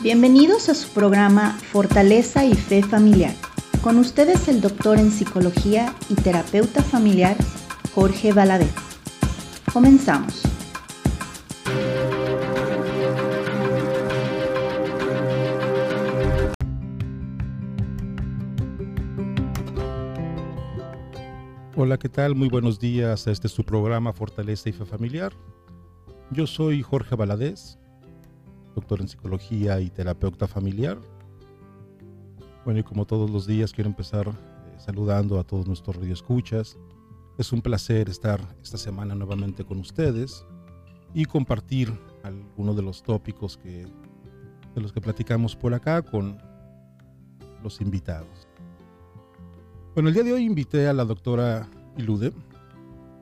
[0.00, 3.32] Bienvenidos a su programa Fortaleza y Fe Familiar.
[3.80, 7.36] Con ustedes el doctor en psicología y terapeuta familiar
[7.94, 8.74] Jorge Valadez.
[9.72, 10.42] Comenzamos.
[21.76, 22.34] Hola, ¿qué tal?
[22.34, 23.28] Muy buenos días.
[23.28, 25.32] Este es su programa Fortaleza y Fe Familiar.
[26.32, 27.78] Yo soy Jorge Valadez,
[28.74, 30.98] doctor en psicología y terapeuta familiar.
[32.64, 34.32] Bueno, y como todos los días quiero empezar eh,
[34.78, 36.76] saludando a todos nuestros radioescuchas.
[37.38, 40.46] Es un placer estar esta semana nuevamente con ustedes
[41.12, 41.92] y compartir
[42.22, 43.86] algunos de los tópicos que,
[44.74, 46.38] de los que platicamos por acá con
[47.62, 48.48] los invitados.
[49.94, 52.32] Bueno, el día de hoy invité a la doctora Ilude.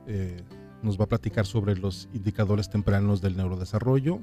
[0.07, 0.41] Eh,
[0.81, 4.19] nos va a platicar sobre los indicadores tempranos del neurodesarrollo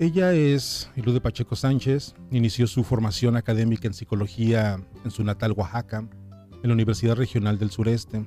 [0.00, 6.08] ella es Ilude Pacheco Sánchez, inició su formación académica en psicología en su natal Oaxaca,
[6.62, 8.26] en la Universidad Regional del Sureste.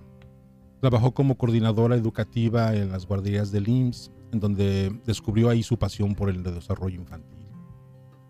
[0.81, 6.13] Trabajó como coordinadora educativa en las guarderías del IMSS, en donde descubrió ahí su pasión
[6.13, 7.47] por el desarrollo infantil.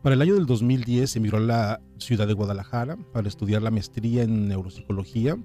[0.02, 4.23] Para el año del 2010 emigró a la ciudad de Guadalajara para estudiar la maestría
[4.23, 5.38] en neuropsicología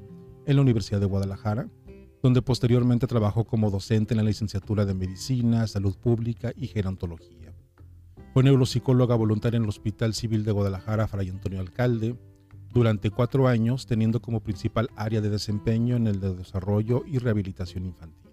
[0.46, 1.68] en la Universidad de Guadalajara,
[2.22, 7.57] donde posteriormente trabajó como docente en la licenciatura de Medicina, Salud Pública y Gerontología.
[8.34, 12.16] Fue neuropsicóloga voluntaria en el Hospital Civil de Guadalajara Fray Antonio Alcalde
[12.72, 17.86] durante cuatro años, teniendo como principal área de desempeño en el de desarrollo y rehabilitación
[17.86, 18.30] infantil.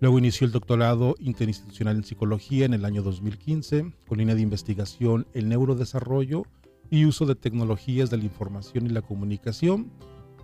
[0.00, 5.26] Luego inició el doctorado interinstitucional en psicología en el año 2015, con línea de investigación
[5.34, 6.44] en neurodesarrollo
[6.88, 9.90] y uso de tecnologías de la información y la comunicación,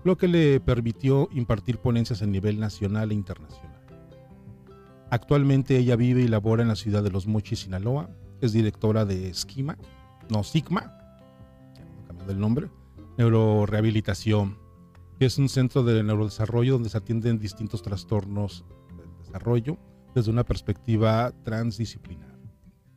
[0.03, 3.81] lo que le permitió impartir ponencias a nivel nacional e internacional.
[5.11, 8.11] Actualmente ella vive y labora en la ciudad de Los Mochis, Sinaloa,
[8.47, 9.77] es directora de Esquima,
[10.29, 10.97] no Sigma,
[12.07, 12.71] cambiando el nombre,
[13.17, 14.59] Neurorehabilitación,
[15.19, 18.65] que es un centro de neurodesarrollo donde se atienden distintos trastornos
[18.97, 19.79] del desarrollo
[20.15, 22.35] desde una perspectiva transdisciplinar.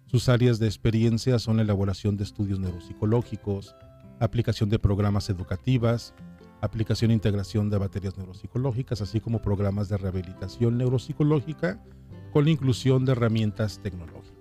[0.07, 3.75] Sus áreas de experiencia son la elaboración de estudios neuropsicológicos,
[4.19, 6.13] aplicación de programas educativas,
[6.61, 11.83] aplicación e integración de baterías neuropsicológicas, así como programas de rehabilitación neuropsicológica
[12.31, 14.36] con la inclusión de herramientas tecnológicas.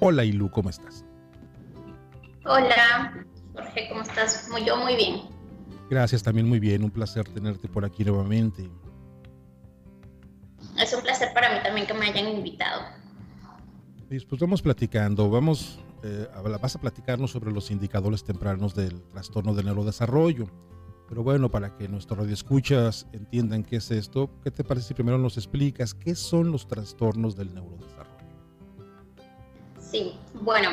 [0.00, 1.04] Hola Ilu, ¿cómo estás?
[2.44, 4.48] Hola, Jorge, ¿cómo estás?
[4.50, 5.22] Muy, yo muy bien.
[5.90, 6.84] Gracias, también muy bien.
[6.84, 8.70] Un placer tenerte por aquí nuevamente.
[10.80, 12.82] Es un placer para mí también que me hayan invitado.
[14.08, 16.28] Pues vamos platicando, vamos, eh,
[16.62, 20.46] vas a platicarnos sobre los indicadores tempranos del trastorno del neurodesarrollo.
[21.08, 25.18] Pero bueno, para que nuestros radioescuchas entiendan qué es esto, ¿qué te parece si primero
[25.18, 28.07] nos explicas qué son los trastornos del neurodesarrollo?
[29.90, 30.70] Sí, bueno,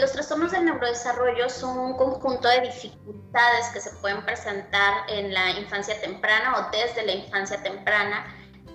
[0.00, 5.50] los trastornos del neurodesarrollo son un conjunto de dificultades que se pueden presentar en la
[5.50, 8.26] infancia temprana o desde la infancia temprana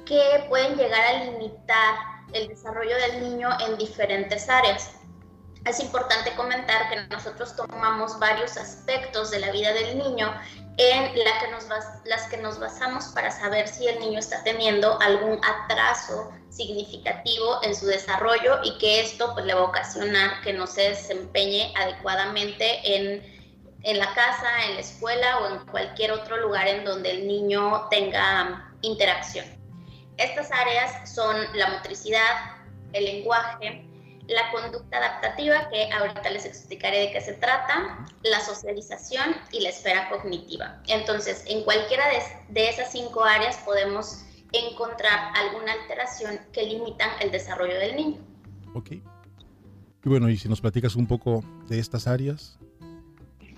[0.06, 1.96] que pueden llegar a limitar
[2.34, 4.96] el desarrollo del niño en diferentes áreas.
[5.66, 10.32] Es importante comentar que nosotros tomamos varios aspectos de la vida del niño
[10.78, 11.66] en la que nos
[12.06, 17.76] las que nos basamos para saber si el niño está teniendo algún atraso significativo en
[17.76, 22.96] su desarrollo y que esto pues, le va a ocasionar que no se desempeñe adecuadamente
[22.96, 23.24] en,
[23.82, 27.88] en la casa, en la escuela o en cualquier otro lugar en donde el niño
[27.90, 29.46] tenga interacción.
[30.18, 32.56] Estas áreas son la motricidad,
[32.94, 33.95] el lenguaje,
[34.28, 39.70] la conducta adaptativa, que ahorita les explicaré de qué se trata, la socialización y la
[39.70, 40.82] esfera cognitiva.
[40.88, 42.06] Entonces, en cualquiera
[42.50, 48.22] de, esas cinco áreas podemos encontrar alguna alteración que limitan el desarrollo del niño.
[48.74, 48.92] Ok.
[48.92, 52.58] Y bueno, y si nos platicas un poco de estas áreas.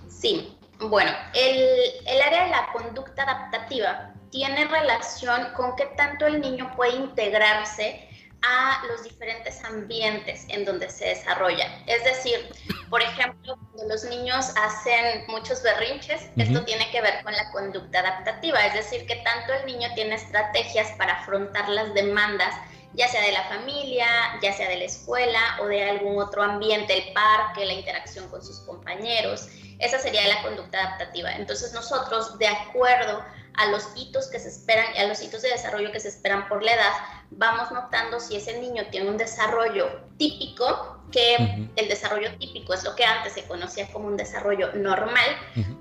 [0.08, 1.60] Sí, bueno, el,
[2.06, 8.07] el área de la conducta adaptativa tiene relación con qué tanto el niño puede integrarse
[8.42, 11.82] a los diferentes ambientes en donde se desarrolla.
[11.86, 12.48] Es decir,
[12.88, 18.00] por ejemplo, cuando los niños hacen muchos berrinches, esto tiene que ver con la conducta
[18.00, 22.54] adaptativa, es decir, que tanto el niño tiene estrategias para afrontar las demandas,
[22.94, 24.06] ya sea de la familia,
[24.40, 28.42] ya sea de la escuela o de algún otro ambiente, el parque, la interacción con
[28.42, 29.48] sus compañeros.
[29.78, 31.32] Esa sería la conducta adaptativa.
[31.32, 35.48] Entonces nosotros, de acuerdo a los hitos que se esperan y a los hitos de
[35.48, 36.92] desarrollo que se esperan por la edad,
[37.30, 42.94] vamos notando si ese niño tiene un desarrollo típico, que el desarrollo típico es lo
[42.94, 45.36] que antes se conocía como un desarrollo normal,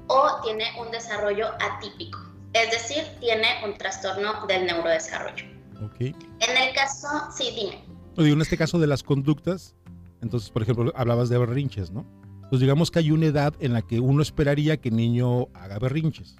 [0.08, 2.20] o tiene un desarrollo atípico,
[2.54, 5.46] es decir, tiene un trastorno del neurodesarrollo.
[5.94, 6.16] Okay.
[6.40, 7.84] En el caso, sí, dime.
[8.18, 9.76] digo, en este caso de las conductas,
[10.22, 12.04] Entonces, por ejemplo, hablabas de berrinches, ¿no?
[12.50, 15.78] Pues digamos que hay una edad en la que uno esperaría que el niño haga
[15.78, 16.38] berrinches.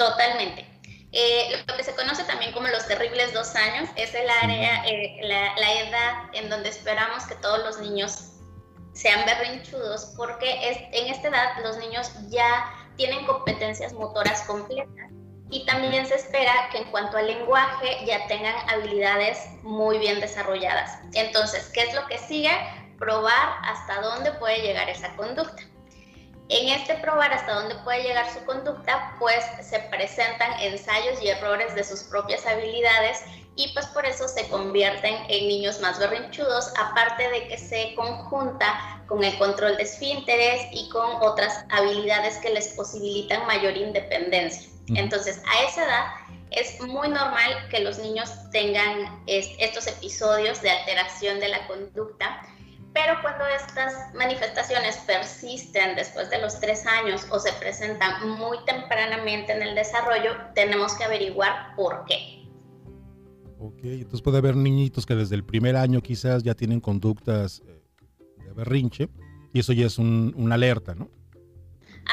[0.00, 0.64] Totalmente.
[1.12, 5.18] Eh, lo que se conoce también como los terribles dos años es el área, eh,
[5.20, 8.30] la, la, edad en donde esperamos que todos los niños
[8.94, 15.10] sean berrinchudos, porque es, en esta edad los niños ya tienen competencias motoras completas
[15.50, 20.98] y también se espera que en cuanto al lenguaje ya tengan habilidades muy bien desarrolladas.
[21.12, 22.52] Entonces, ¿qué es lo que sigue?
[22.98, 25.62] Probar hasta dónde puede llegar esa conducta.
[26.50, 31.76] En este probar hasta dónde puede llegar su conducta, pues se presentan ensayos y errores
[31.76, 33.22] de sus propias habilidades
[33.54, 39.00] y pues por eso se convierten en niños más berrinchudos, aparte de que se conjunta
[39.06, 44.68] con el control de esfínteres y con otras habilidades que les posibilitan mayor independencia.
[44.88, 46.04] Entonces, a esa edad
[46.50, 52.42] es muy normal que los niños tengan estos episodios de alteración de la conducta,
[52.92, 59.52] pero cuando estas manifestaciones persisten después de los tres años o se presentan muy tempranamente
[59.52, 62.48] en el desarrollo, tenemos que averiguar por qué.
[63.58, 67.82] Ok, entonces puede haber niñitos que desde el primer año quizás ya tienen conductas eh,
[68.44, 69.08] de berrinche
[69.52, 71.10] y eso ya es una alerta, ¿no?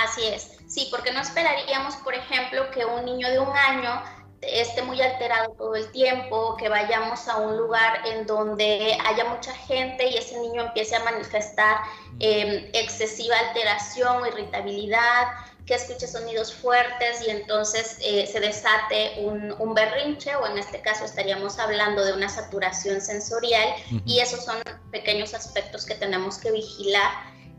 [0.06, 4.04] Así es, sí, porque no esperaríamos, por ejemplo, que un niño de un año
[4.42, 9.54] esté muy alterado todo el tiempo, que vayamos a un lugar en donde haya mucha
[9.54, 11.78] gente y ese niño empiece a manifestar
[12.19, 15.28] em, excesiva alteración o irritabilidad,
[15.66, 20.80] que escuche sonidos fuertes y entonces eh, se desate un, un, berrinche o en este
[20.81, 23.75] caso estaríamos hablando de una saturación sensorial
[24.06, 24.56] y esos son
[24.92, 27.12] pequeños aspectos que tenemos que vigilar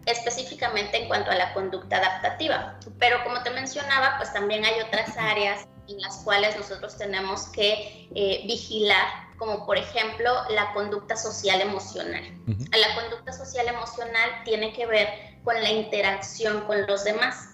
[0.06, 2.78] específicamente en cuanto a la conducta adaptativa.
[2.98, 8.08] Pero como te mencionaba, pues también hay otras áreas en las cuales nosotros tenemos que
[8.14, 9.06] eh, vigilar,
[9.38, 12.22] como por ejemplo la conducta social emocional.
[12.46, 15.08] La conducta social emocional tiene que ver
[15.44, 17.50] con la interacción con los demás,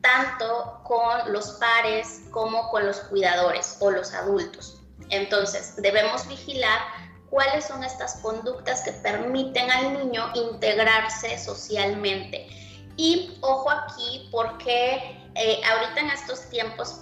[0.00, 4.80] tanto con los pares como con los cuidadores o los adultos.
[5.10, 6.78] Entonces, debemos vigilar
[7.30, 12.46] cuáles son estas conductas que permiten al niño integrarse socialmente.
[12.96, 17.00] Y ojo aquí porque eh, ahorita en estos tiempos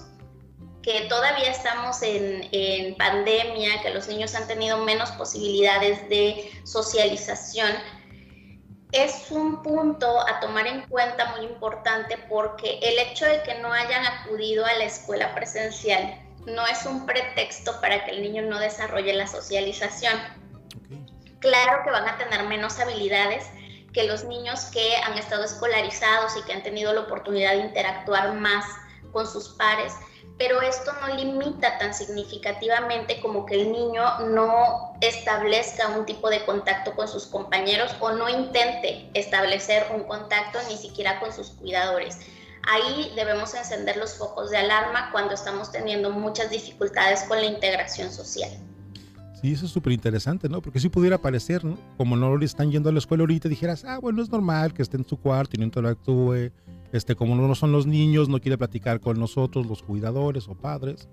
[0.83, 7.71] que todavía estamos en, en, pandemia, que los niños han tenido menos posibilidades de socialización,
[8.93, 13.73] es un punto a tomar en cuenta muy importante porque el hecho de que no
[13.73, 18.59] hayan acudido a la escuela presencial no es un pretexto para que el niño no
[18.59, 20.19] desarrolle la socialización.
[21.39, 23.47] Claro que van a tener menos habilidades
[23.93, 28.35] que los niños que han estado escolarizados y que han tenido la oportunidad de interactuar
[28.35, 28.65] más
[29.13, 29.93] con sus pares,
[30.39, 36.45] pero esto no limita tan significativamente como que el niño no establezca un tipo de
[36.45, 42.19] contacto con sus compañeros o no intente establecer un contacto ni siquiera con sus cuidadores
[42.69, 48.11] ahí debemos encender los focos de alarma cuando estamos teniendo muchas dificultades con la integración
[48.11, 48.51] social.
[49.41, 50.63] Sí, eso es súper interesante, ¿no?
[50.63, 51.77] Porque si pudiera parecer, ¿no?
[51.97, 54.83] Como no le están yendo a la escuela ahorita, dijeras, ah, bueno, es normal que
[54.83, 56.53] esté en su cuarto y no interactúe,
[56.93, 61.09] este, como no son los niños, no quiere platicar con nosotros, los cuidadores o padres.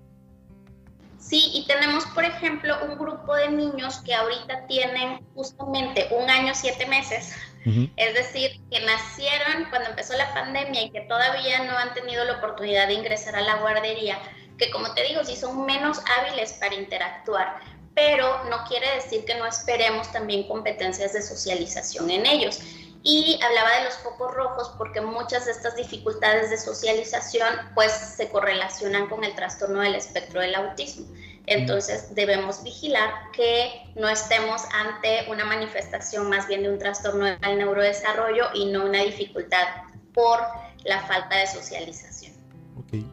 [1.18, 6.54] Sí, y tenemos, por ejemplo, un grupo de niños que ahorita tienen justamente un año,
[6.54, 7.34] siete meses,
[7.64, 12.38] es decir, que nacieron cuando empezó la pandemia y que todavía no han tenido la
[12.38, 14.18] oportunidad de ingresar a la guardería,
[14.56, 17.60] que como te digo, sí son menos hábiles para interactuar,
[17.94, 22.60] pero no quiere decir que no esperemos también competencias de socialización en ellos.
[23.02, 28.28] Y hablaba de los focos rojos porque muchas de estas dificultades de socialización pues se
[28.28, 31.06] correlacionan con el trastorno del espectro del autismo.
[31.46, 37.58] Entonces debemos vigilar que no estemos ante una manifestación más bien de un trastorno del
[37.58, 39.66] neurodesarrollo y no una dificultad
[40.12, 40.40] por
[40.84, 42.34] la falta de socialización.
[42.76, 43.04] Ok.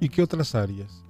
[0.00, 1.04] ¿Y qué otras áreas?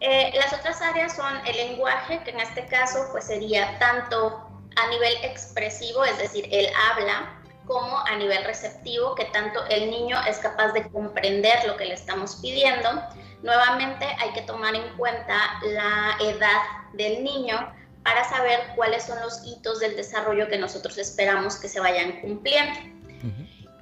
[0.00, 4.45] Eh, las otras áreas son el lenguaje, que en este caso pues sería tanto
[4.76, 10.16] a nivel expresivo, es decir, el habla, como a nivel receptivo, que tanto el niño
[10.28, 12.88] es capaz de comprender lo que le estamos pidiendo.
[13.42, 17.72] Nuevamente hay que tomar en cuenta la edad del niño
[18.04, 22.78] para saber cuáles son los hitos del desarrollo que nosotros esperamos que se vayan cumpliendo.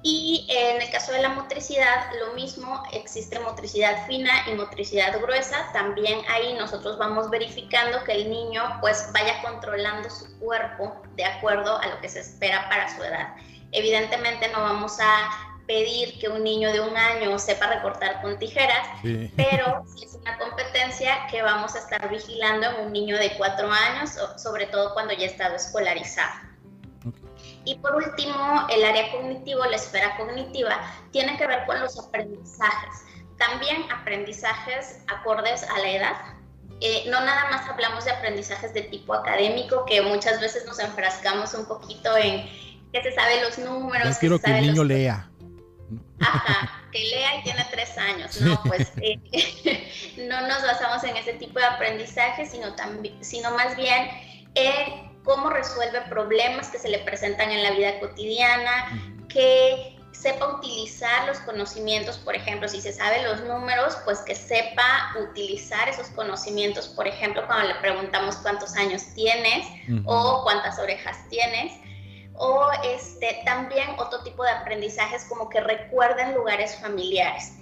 [0.06, 5.70] Y en el caso de la motricidad, lo mismo, existe motricidad fina y motricidad gruesa.
[5.73, 11.78] También ahí nosotros vamos verificando que el niño pues vaya controlando su cuerpo de acuerdo
[11.78, 13.34] a lo que se espera para su edad.
[13.73, 15.30] Evidentemente no vamos a
[15.66, 18.87] pedir que un niño de un año sepa recortar con tijeras,
[19.37, 24.11] pero es una competencia que vamos a estar vigilando en un niño de cuatro años,
[24.37, 26.53] sobre todo cuando ya ha estado escolarizado.
[27.64, 30.80] Y por último, el área cognitivo, la esfera cognitiva,
[31.12, 33.04] tiene que ver con los aprendizajes.
[33.38, 36.16] También aprendizajes acordes a la edad.
[36.80, 41.54] Eh, no nada más hablamos de aprendizajes de tipo académico, que muchas veces nos enfrascamos
[41.54, 42.47] un poquito en
[42.92, 44.09] que se sabe los números.
[44.09, 45.30] Yo quiero que, el niño lea.
[46.21, 48.40] Ajá, que lea y tiene tres años.
[48.40, 49.18] No, pues eh,
[50.28, 52.75] no nos basamos en ese tipo de aprendizaje, sino,
[53.21, 54.09] sino más bien
[54.54, 61.26] en cómo resuelve problemas que se le presentan en la vida cotidiana, que sepa utilizar
[61.26, 66.88] los conocimientos, por ejemplo, si se sabe los números, pues que sepa utilizar esos conocimientos,
[66.88, 69.66] por ejemplo, cuando le preguntamos cuántos años tienes
[70.04, 71.73] o cuántas orejas tienes.
[72.37, 77.52] O este, también otro tipo de aprendizajes como que recuerden lugares familiares.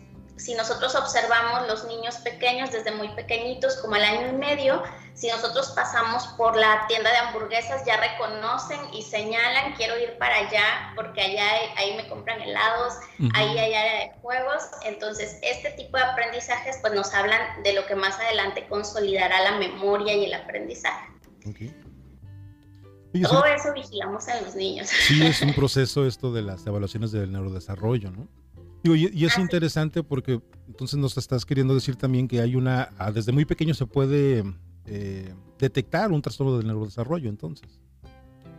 [0.43, 4.83] Si nosotros observamos los niños pequeños desde muy pequeñitos, como al año y medio,
[5.15, 10.35] si nosotros pasamos por la tienda de hamburguesas, ya reconocen y señalan, quiero ir para
[10.35, 11.45] allá porque allá
[11.77, 12.95] ahí me compran helados,
[13.35, 14.65] ahí hay área de juegos.
[14.85, 19.59] Entonces, este tipo de aprendizajes pues nos hablan de lo que más adelante consolidará la
[19.59, 21.07] memoria y el aprendizaje.
[23.23, 24.89] Todo eso vigilamos en los niños.
[24.89, 28.42] Sí, es un proceso esto de las evaluaciones del neurodesarrollo, ¿no?
[28.83, 33.33] Y, es interesante porque entonces nos estás queriendo decir también que hay una, ah, desde
[33.33, 34.45] muy pequeño se puede
[34.87, 37.81] eh, detectar un trastorno del neurodesarrollo, entonces.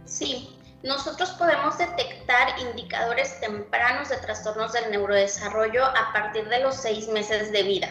[0.06, 0.50] Sí,
[0.84, 7.52] nosotros podemos detectar indicadores tempranos de trastornos del neurodesarrollo a partir de los seis meses
[7.52, 7.90] de vida.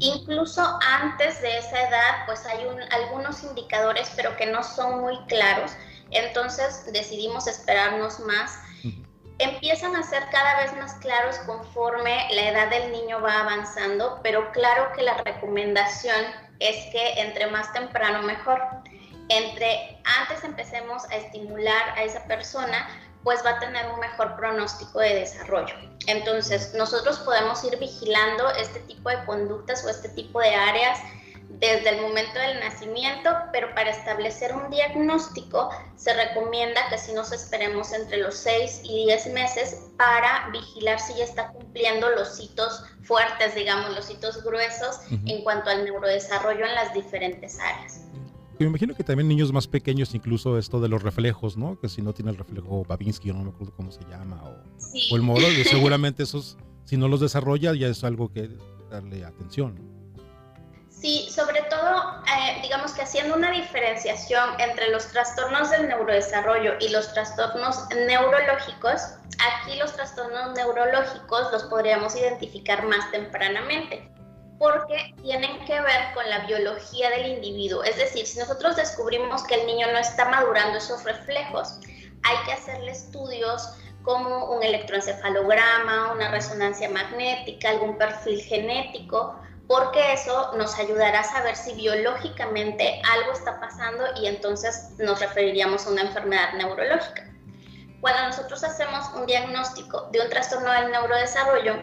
[0.00, 5.72] Incluso antes de esa edad, pues hay algunos indicadores, pero que no son muy claros.
[6.10, 8.58] Entonces decidimos esperarnos más.
[9.38, 14.50] Empiezan a ser cada vez más claros conforme la edad del niño va avanzando, pero
[14.50, 16.24] claro que la recomendación
[16.58, 18.60] es que entre más temprano mejor.
[19.28, 22.88] Entre antes empecemos a estimular a esa persona,
[23.22, 25.74] pues va a tener un mejor pronóstico de desarrollo.
[26.06, 30.98] Entonces, nosotros podemos ir vigilando este tipo de conductas o este tipo de áreas
[31.48, 37.32] desde el momento del nacimiento, pero para establecer un diagnóstico se recomienda que si nos
[37.32, 42.84] esperemos entre los 6 y 10 meses para vigilar si ya está cumpliendo los hitos
[43.02, 48.02] fuertes, digamos, los hitos gruesos en cuanto al neurodesarrollo en las diferentes áreas.
[48.58, 51.78] Me imagino que también niños más pequeños, incluso esto de los reflejos, ¿no?
[51.78, 55.22] Que si no tiene el reflejo Babinski, no me acuerdo cómo se llama, o, el
[55.22, 58.50] modo, seguramente esos, si no los desarrolla, ya es algo que
[58.90, 59.97] darle atención.
[61.00, 66.88] Sí, sobre todo, eh, digamos que haciendo una diferenciación entre los trastornos del neurodesarrollo y
[66.88, 69.00] los trastornos neurológicos,
[69.38, 74.10] aquí los trastornos neurológicos los podríamos identificar más tempranamente
[74.58, 77.84] porque tienen que ver con la biología del individuo.
[77.84, 81.78] Es decir, si nosotros descubrimos que el niño no está madurando esos reflejos,
[82.24, 83.70] hay que hacerle estudios
[84.02, 89.38] como un electroencefalograma, una resonancia magnética, algún perfil genético,
[89.68, 95.86] porque eso nos ayudará a saber si biológicamente algo está pasando y entonces nos referiríamos
[95.86, 97.30] a una enfermedad neurológica.
[98.00, 101.82] Cuando nosotros hacemos un diagnóstico de un trastorno del neurodesarrollo,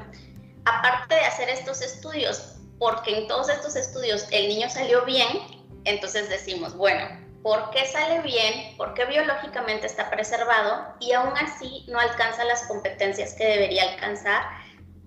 [0.66, 5.28] aparte de hacer estos estudios porque en todos estos estudios el niño salió bien,
[5.86, 7.06] entonces decimos, bueno,
[7.44, 8.76] ¿por qué sale bien?
[8.78, 10.96] ¿Por qué biológicamente está preservado?
[11.00, 14.44] Y aún así no alcanza las competencias que debería alcanzar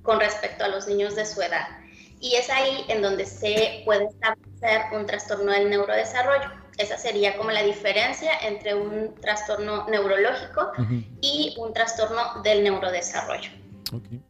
[0.02, 1.77] con respecto a los niños de su edad.
[2.20, 6.50] Y es ahí en donde se puede establecer un trastorno del neurodesarrollo.
[6.76, 10.72] Esa sería como la diferencia entre un trastorno neurológico
[11.20, 13.50] y un trastorno del neurodesarrollo.
[13.92, 14.20] Okay.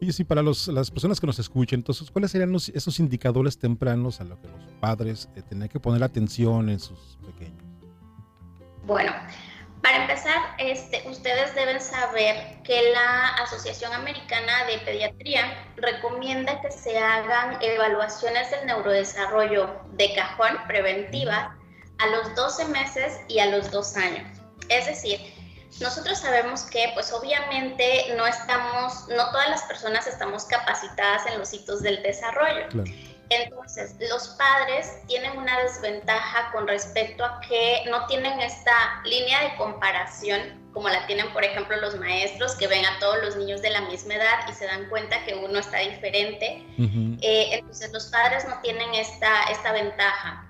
[0.00, 4.20] Y sí, para los, las personas que nos escuchen, entonces, ¿cuáles serían esos indicadores tempranos
[4.20, 7.62] a los que los padres eh, tienen que poner atención en sus pequeños?
[8.86, 9.12] Bueno,
[9.88, 16.98] para empezar, este, ustedes deben saber que la Asociación Americana de Pediatría recomienda que se
[16.98, 21.56] hagan evaluaciones del neurodesarrollo de cajón preventiva
[21.96, 24.38] a los 12 meses y a los 2 años.
[24.68, 25.20] Es decir,
[25.80, 31.54] nosotros sabemos que pues obviamente no estamos, no todas las personas estamos capacitadas en los
[31.54, 32.66] hitos del desarrollo.
[33.30, 39.56] Entonces, los padres tienen una desventaja con respecto a que no tienen esta línea de
[39.56, 43.70] comparación como la tienen, por ejemplo, los maestros que ven a todos los niños de
[43.70, 46.64] la misma edad y se dan cuenta que uno está diferente.
[46.78, 50.48] Eh, entonces, los padres no tienen esta, esta ventaja.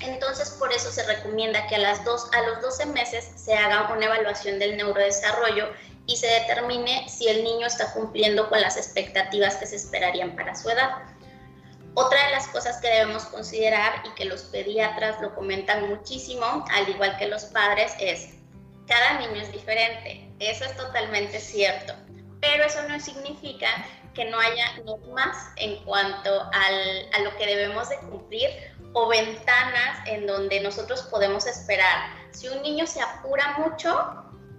[0.00, 3.90] Entonces, por eso se recomienda que a, las dos, a los 12 meses se haga
[3.92, 5.72] una evaluación del neurodesarrollo
[6.06, 10.54] y se determine si el niño está cumpliendo con las expectativas que se esperarían para
[10.54, 10.90] su edad.
[11.94, 16.88] Otra de las cosas que debemos considerar y que los pediatras lo comentan muchísimo, al
[16.88, 18.30] igual que los padres, es
[18.86, 20.28] cada niño es diferente.
[20.38, 21.94] Eso es totalmente cierto.
[22.40, 23.68] Pero eso no significa
[24.14, 28.50] que no haya normas en cuanto a lo que debemos de cumplir
[28.92, 32.10] o ventanas en donde nosotros podemos esperar.
[32.30, 33.94] Si un niño se apura mucho,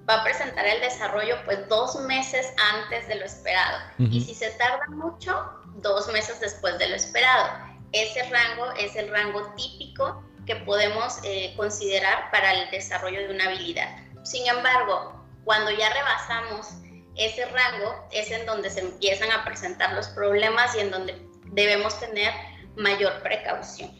[0.10, 3.78] va a presentar el desarrollo pues dos meses antes de lo esperado.
[4.00, 7.50] Y si se tarda mucho, dos meses después de lo esperado.
[7.92, 13.46] Ese rango es el rango típico que podemos eh, considerar para el desarrollo de una
[13.46, 13.96] habilidad.
[14.24, 16.70] Sin embargo, cuando ya rebasamos
[17.16, 22.00] ese rango, es en donde se empiezan a presentar los problemas y en donde debemos
[22.00, 22.34] tener
[22.76, 23.92] mayor precaución.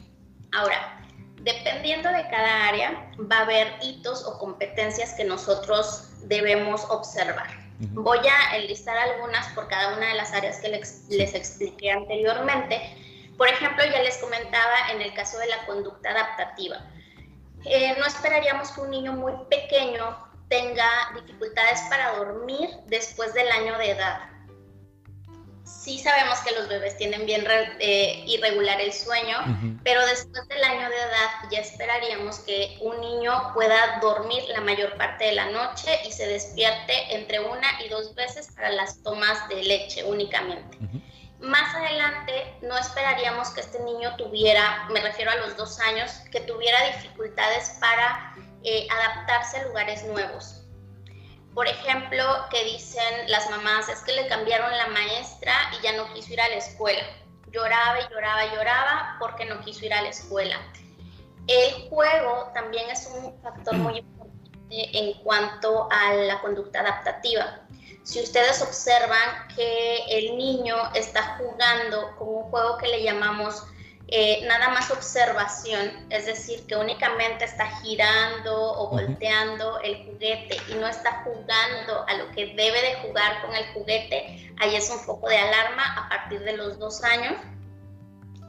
[0.52, 1.00] Ahora,
[1.42, 7.63] dependiendo de cada área, va a haber hitos o competencias que nosotros debemos observar.
[7.80, 12.96] Voy a enlistar algunas por cada una de las áreas que les, expliqué anteriormente.
[13.38, 16.78] Por ejemplo, ya les comentaba en el caso de la conducta adaptativa.
[17.66, 20.18] Eh, no esperaríamos que un niño muy pequeño
[20.50, 24.33] tenga dificultades para dormir después del año de edad
[25.82, 27.46] sí sabemos que los bebés tienen bien
[27.80, 29.38] eh, irregular el sueño,
[29.84, 34.96] pero después del año de edad ya esperaríamos que un niño pueda dormir la mayor
[34.98, 39.48] parte de la noche y se despierte entre una y dos veces para las tomas
[39.50, 40.78] de leche únicamente.
[41.40, 46.40] Más adelante no esperaríamos que este niño tuviera, me refiero a los dos años, que
[46.42, 50.63] tuviera dificultades para eh, adaptarse a lugares nuevos
[51.54, 56.12] por ejemplo, que dicen las mamás, es que le cambiaron la maestra y ya no
[56.14, 57.04] quiso ir a la escuela.
[57.52, 60.58] Lloraba y lloraba y lloraba porque no quiso ir a la escuela.
[61.48, 67.60] El juego también es un factor muy importante en cuanto a la conducta adaptativa.
[68.04, 73.64] Si ustedes observan que el niño está jugando con un juego que le llamamos
[74.08, 80.76] eh, nada más observación, es decir, que únicamente está girando o volteando el juguete y
[80.76, 85.00] no está jugando a lo que debe de jugar con el juguete, ahí es un
[85.00, 87.36] foco de alarma a partir de los dos años.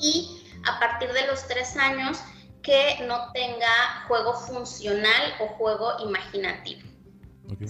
[0.01, 2.19] Y a partir de los tres años,
[2.63, 6.83] que no tenga juego funcional o juego imaginativo.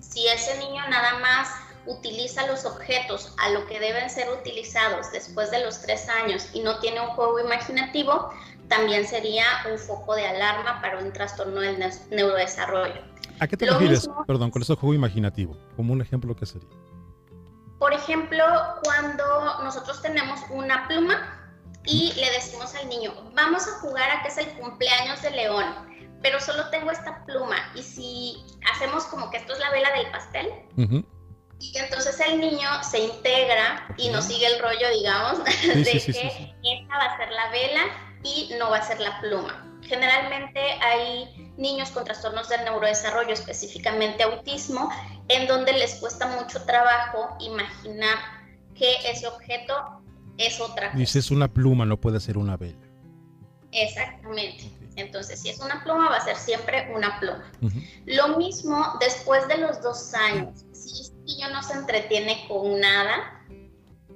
[0.01, 1.49] Si ese niño nada más
[1.87, 6.61] utiliza los objetos a lo que deben ser utilizados después de los tres años y
[6.61, 8.31] no tiene un juego imaginativo,
[8.69, 11.79] también sería un foco de alarma para un trastorno del
[12.11, 13.03] neurodesarrollo.
[13.41, 15.57] ¿A qué te refieres, perdón, con ese juego imaginativo?
[15.77, 16.69] Como un ejemplo, ¿qué sería?
[17.79, 18.45] Por ejemplo,
[18.85, 21.45] cuando nosotros tenemos una pluma
[21.85, 25.67] y le decimos al niño, vamos a jugar a que es el cumpleaños de León,
[26.23, 30.11] pero solo tengo esta pluma y si hacemos como que esto es la vela del
[30.11, 31.05] pastel,
[31.61, 36.99] y entonces el niño se integra y no sigue el rollo, digamos, de que esta
[36.99, 37.83] va a ser la vela
[38.23, 39.61] y no va a ser la pluma.
[39.83, 44.91] Generalmente hay niños con trastornos del neurodesarrollo, específicamente autismo,
[45.29, 48.17] en donde les cuesta mucho trabajo imaginar
[48.75, 50.03] que ese objeto
[50.39, 50.99] es otra cosa.
[50.99, 52.79] Dice es una pluma, no puede ser una vela.
[53.73, 54.71] Exactamente.
[54.97, 57.51] Entonces, si es una pluma, va a ser siempre una pluma.
[58.07, 60.65] Lo mismo después de los dos años.
[61.25, 63.45] Niño no se entretiene con nada,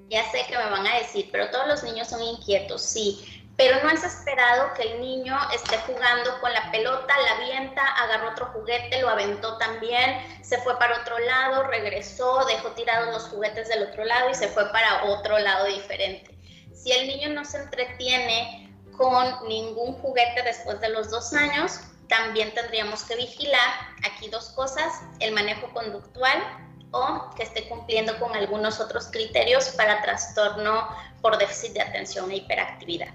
[0.08, 3.82] ya sé que me van a decir, pero todos los niños son inquietos, sí, pero
[3.82, 8.46] no es esperado que el niño esté jugando con la pelota, la avienta, agarró otro
[8.52, 13.82] juguete, lo aventó también, se fue para otro lado, regresó, dejó tirados los juguetes del
[13.82, 16.38] otro lado y se fue para otro lado diferente.
[16.72, 22.54] Si el niño no se entretiene con ningún juguete después de los dos años, también
[22.54, 23.70] tendríamos que vigilar.
[24.10, 30.02] Aquí dos cosas, el manejo conductual o que esté cumpliendo con algunos otros criterios para
[30.02, 30.88] trastorno
[31.20, 33.12] por déficit de atención e hiperactividad.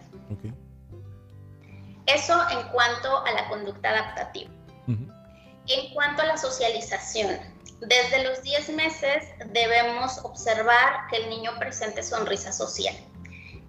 [2.05, 4.51] Eso en cuanto a la conducta adaptativa.
[4.87, 7.39] En cuanto a la socialización,
[7.79, 12.95] desde los 10 meses debemos observar que el niño presente sonrisa social.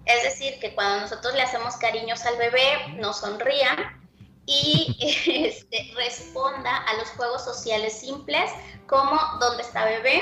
[0.05, 3.97] Es decir, que cuando nosotros le hacemos cariños al bebé, no sonría,
[4.45, 4.95] y
[5.47, 8.51] este, responda a los juegos sociales simples
[8.87, 10.21] como dónde está bebé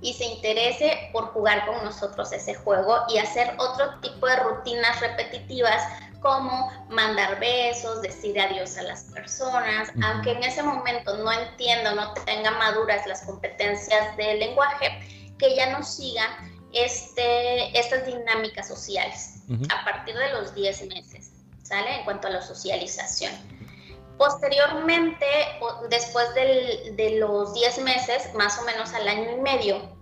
[0.00, 5.00] y se interese por jugar con nosotros ese juego y hacer otro tipo de rutinas
[5.00, 5.82] repetitivas
[6.20, 12.14] como mandar besos, decir adiós a las personas, aunque en ese momento no entienda, no
[12.24, 14.88] tenga maduras las competencias del lenguaje,
[15.38, 16.24] que ya no siga
[16.72, 21.30] este, estas dinámicas sociales a partir de los 10 meses,
[21.62, 21.96] ¿sale?
[21.98, 23.32] En cuanto a la socialización.
[24.18, 25.26] Posteriormente,
[25.90, 29.94] después de los 10 meses, más o menos al año y medio,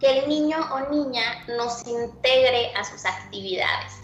[0.00, 4.00] que el niño o niña nos integre a sus actividades.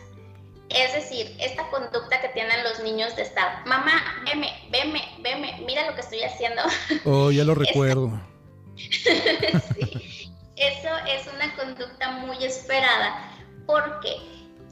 [0.69, 5.87] Es decir, esta conducta que tienen los niños de estar, mamá, veme, veme, veme, mira
[5.87, 6.63] lo que estoy haciendo.
[7.05, 8.11] Oh, ya lo recuerdo.
[8.77, 13.33] sí, eso es una conducta muy esperada
[13.67, 14.17] porque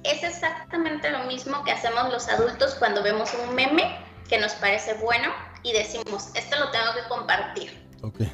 [0.03, 3.97] es exactamente lo mismo que hacemos los adultos cuando vemos un meme
[4.29, 5.33] que nos parece bueno
[5.63, 7.89] y decimos, esto lo tengo que compartir.
[8.03, 8.31] Okay.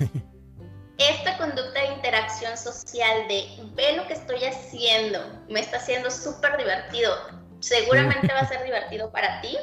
[0.98, 6.59] Esta conducta de interacción social de ve lo que estoy haciendo, me está haciendo súper
[6.59, 7.14] divertido,
[7.61, 9.57] seguramente va a ser divertido para ti,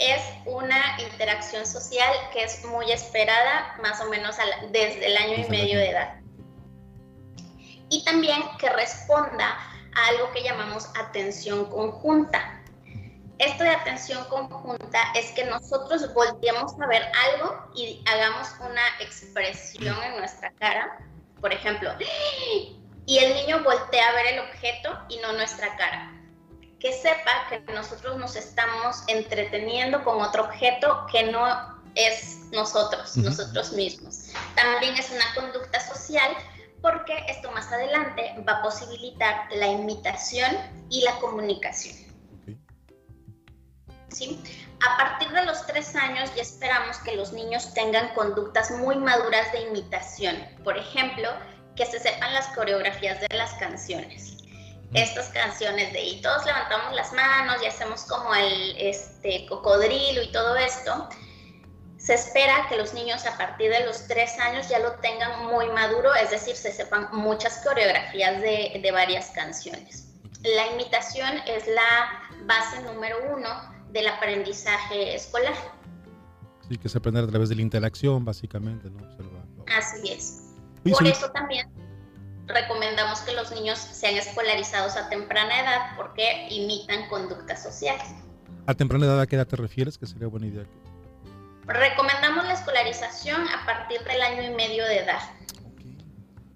[0.00, 4.36] es una interacción social que es muy esperada más o menos
[4.70, 6.20] desde el año y medio de edad.
[7.90, 9.58] Y también que responda
[9.94, 12.49] a algo que llamamos atención conjunta.
[13.40, 19.96] Esto de atención conjunta es que nosotros volteemos a ver algo y hagamos una expresión
[20.02, 20.98] en nuestra cara,
[21.40, 21.90] por ejemplo,
[23.06, 26.12] y el niño voltea a ver el objeto y no nuestra cara.
[26.80, 33.72] Que sepa que nosotros nos estamos entreteniendo con otro objeto que no es nosotros, nosotros
[33.72, 34.32] mismos.
[34.54, 36.30] También es una conducta social
[36.82, 40.58] porque esto más adelante va a posibilitar la imitación
[40.90, 42.09] y la comunicación.
[44.10, 44.42] ¿Sí?
[44.86, 49.52] A partir de los tres años ya esperamos que los niños tengan conductas muy maduras
[49.52, 50.36] de imitación.
[50.64, 51.28] Por ejemplo,
[51.76, 54.36] que se sepan las coreografías de las canciones.
[54.94, 60.32] Estas canciones de y todos levantamos las manos y hacemos como el este, cocodrilo y
[60.32, 61.08] todo esto.
[61.96, 65.68] Se espera que los niños a partir de los tres años ya lo tengan muy
[65.68, 70.06] maduro, es decir, se sepan muchas coreografías de, de varias canciones.
[70.42, 75.54] La imitación es la base número uno del aprendizaje escolar.
[76.68, 79.00] Sí, que se aprende a través de la interacción, básicamente, ¿no?
[79.66, 80.54] Así es.
[80.84, 81.68] Por eso también
[82.46, 88.04] recomendamos que los niños sean escolarizados a temprana edad porque imitan conductas sociales.
[88.66, 89.98] ¿A temprana edad a qué edad te refieres?
[89.98, 90.64] Que sería buena idea.
[91.66, 95.20] Recomendamos la escolarización a partir del año y medio de edad.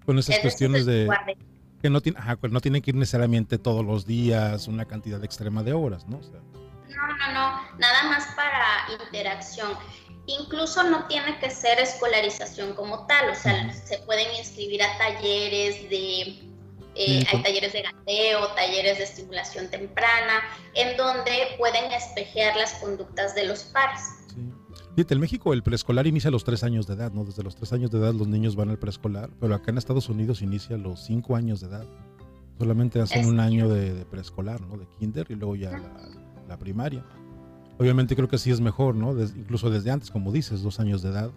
[0.05, 1.09] Con esas cuestiones de...
[1.81, 5.23] Que no, tiene, ajá, pues no tienen que ir necesariamente todos los días una cantidad
[5.23, 6.17] extrema de horas, ¿no?
[6.17, 6.39] O sea,
[6.89, 9.71] no, no, no, nada más para interacción.
[10.27, 15.87] Incluso no tiene que ser escolarización como tal, o sea, se pueden inscribir a talleres
[15.89, 16.45] de,
[16.95, 20.41] eh, hay talleres de gateo, talleres de estimulación temprana,
[20.73, 24.01] en donde pueden espejear las conductas de los pares.
[24.33, 24.51] Sí.
[24.95, 27.25] Fíjate, en México el preescolar inicia a los tres años de edad, ¿no?
[27.25, 30.07] Desde los tres años de edad los niños van al preescolar, pero acá en Estados
[30.07, 31.85] Unidos inicia a los cinco años de edad.
[32.57, 34.77] Solamente hacen un año de, preescolar, ¿no?
[34.77, 35.91] De kinder y luego ya la,
[36.47, 37.03] la primaria.
[37.77, 39.11] Obviamente creo que sí es mejor, ¿no?
[39.21, 41.31] incluso desde antes, como dices, dos años de edad,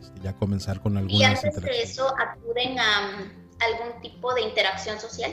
[0.00, 3.28] este, ya comenzar con algunas ¿Y antes de eso acuden a um,
[3.60, 5.32] algún tipo de interacción social?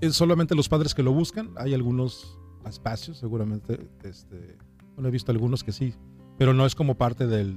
[0.00, 1.54] Es solamente los padres que lo buscan.
[1.56, 3.88] Hay algunos espacios, seguramente.
[4.02, 4.58] Este,
[4.94, 5.94] bueno, he visto algunos que sí,
[6.36, 7.56] pero no es como parte del,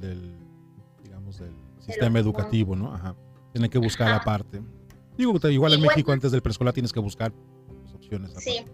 [1.04, 2.94] digamos, del sistema educativo, ¿no?
[2.94, 3.16] Ajá.
[3.52, 4.62] Tienen que buscar aparte.
[5.18, 8.32] Digo, igual en México antes del preescolar tienes que buscar pues, opciones.
[8.32, 8.52] Aparte.
[8.52, 8.66] Sí.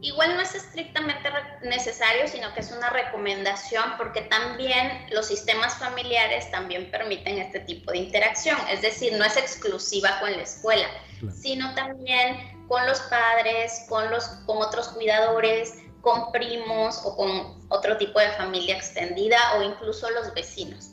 [0.00, 1.28] Igual no es estrictamente
[1.62, 7.90] necesario, sino que es una recomendación porque también los sistemas familiares también permiten este tipo
[7.90, 8.56] de interacción.
[8.70, 10.86] Es decir, no es exclusiva con la escuela,
[11.34, 17.96] sino también con los padres, con, los, con otros cuidadores, con primos o con otro
[17.96, 20.92] tipo de familia extendida o incluso los vecinos.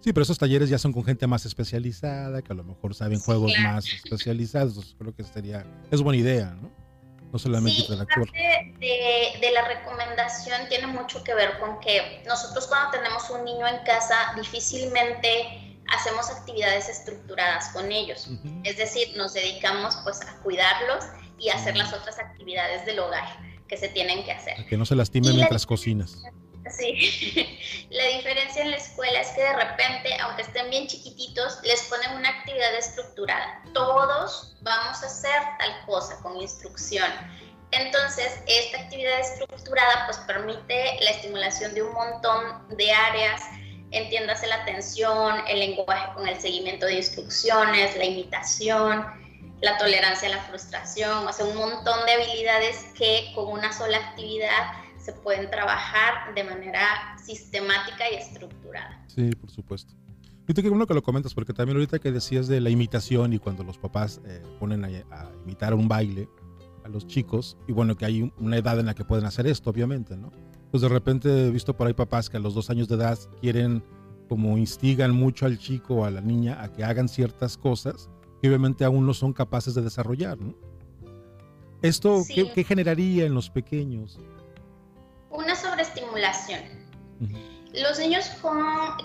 [0.00, 3.18] Sí, pero esos talleres ya son con gente más especializada, que a lo mejor saben
[3.20, 4.94] juegos más especializados.
[4.98, 6.77] Creo que sería, es buena idea, ¿no?
[7.32, 12.66] No solamente sí, parte de, de, la recomendación tiene mucho que ver con que nosotros
[12.66, 18.28] cuando tenemos un niño en casa difícilmente hacemos actividades estructuradas con ellos.
[18.64, 21.04] Es decir, nos dedicamos pues a cuidarlos
[21.38, 23.24] y a hacer las otras actividades del hogar
[23.68, 24.66] que se tienen que hacer.
[24.66, 26.22] que no se lastimen mientras cocinas.
[26.70, 31.82] Sí, la diferencia en la escuela es que de repente, aunque estén bien chiquititos, les
[31.82, 33.62] ponen una actividad estructurada.
[33.74, 37.10] Todos vamos a hacer tal cosa con instrucción.
[37.70, 43.42] Entonces, esta actividad estructurada pues permite la estimulación de un montón de áreas,
[43.90, 49.06] entiéndase la atención, el lenguaje con el seguimiento de instrucciones, la imitación,
[49.60, 53.98] la tolerancia a la frustración, o sea, un montón de habilidades que con una sola
[53.98, 54.72] actividad
[55.08, 59.02] se pueden trabajar de manera sistemática y estructurada.
[59.06, 59.94] Sí, por supuesto.
[60.44, 63.38] Fíjate que bueno que lo comentas, porque también ahorita que decías de la imitación y
[63.38, 64.90] cuando los papás eh, ponen a,
[65.44, 66.28] imitar un baile
[66.84, 69.70] a los chicos, y bueno, que hay una edad en la que pueden hacer esto,
[69.70, 70.30] obviamente, ¿no?
[70.70, 73.18] pues de repente he visto por ahí papás que a los dos años de edad
[73.40, 73.82] quieren
[74.28, 78.10] como instigan mucho al chico o a la niña a que hagan ciertas cosas
[78.42, 80.54] que obviamente aún no son capaces de desarrollar, ¿no?
[81.80, 84.20] ¿Esto ¿qué, generaría en los pequeños?
[85.30, 86.78] Una sobreestimulación.
[87.74, 88.30] Los niños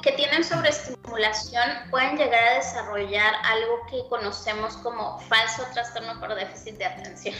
[0.01, 6.77] que tienen sobreestimulación pueden llegar a desarrollar algo que conocemos como falso trastorno por déficit
[6.77, 7.35] de atención.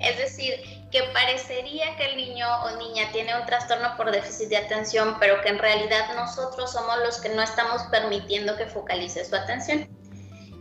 [0.00, 0.54] Es decir,
[0.90, 5.40] que parecería que el niño o niña tiene un trastorno por déficit de atención, pero
[5.40, 9.88] que en realidad nosotros somos los que no estamos permitiendo que focalice su atención.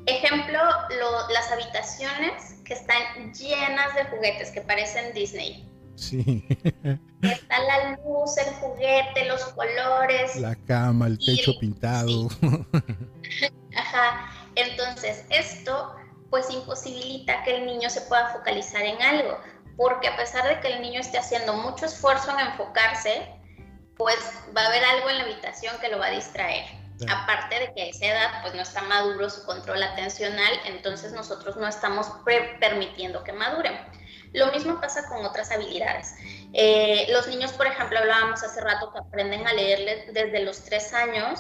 [0.06, 0.60] Ejemplo,
[1.30, 5.68] las habitaciones que están llenas de juguetes que parecen Disney.
[5.96, 6.46] Sí.
[7.22, 10.36] Está la luz, el juguete, los colores.
[10.38, 12.28] La cama, el techo pintado.
[13.76, 14.32] Ajá.
[14.56, 15.96] Entonces, esto
[16.30, 19.40] pues imposibilita que el niño se pueda focalizar en algo,
[19.78, 23.28] porque a pesar de que el niño esté haciendo mucho esfuerzo en enfocarse,
[23.96, 24.18] pues
[24.56, 26.66] va a haber algo en la habitación que lo va a distraer.
[27.08, 31.56] Aparte de que a esa edad pues no está maduro su control atencional, entonces nosotros
[31.58, 32.08] no estamos
[32.60, 33.78] permitiendo que maduren.
[34.34, 36.16] Lo mismo pasa con otras habilidades.
[36.54, 40.94] Eh, los niños, por ejemplo, hablábamos hace rato que aprenden a leer desde los tres
[40.94, 41.40] años,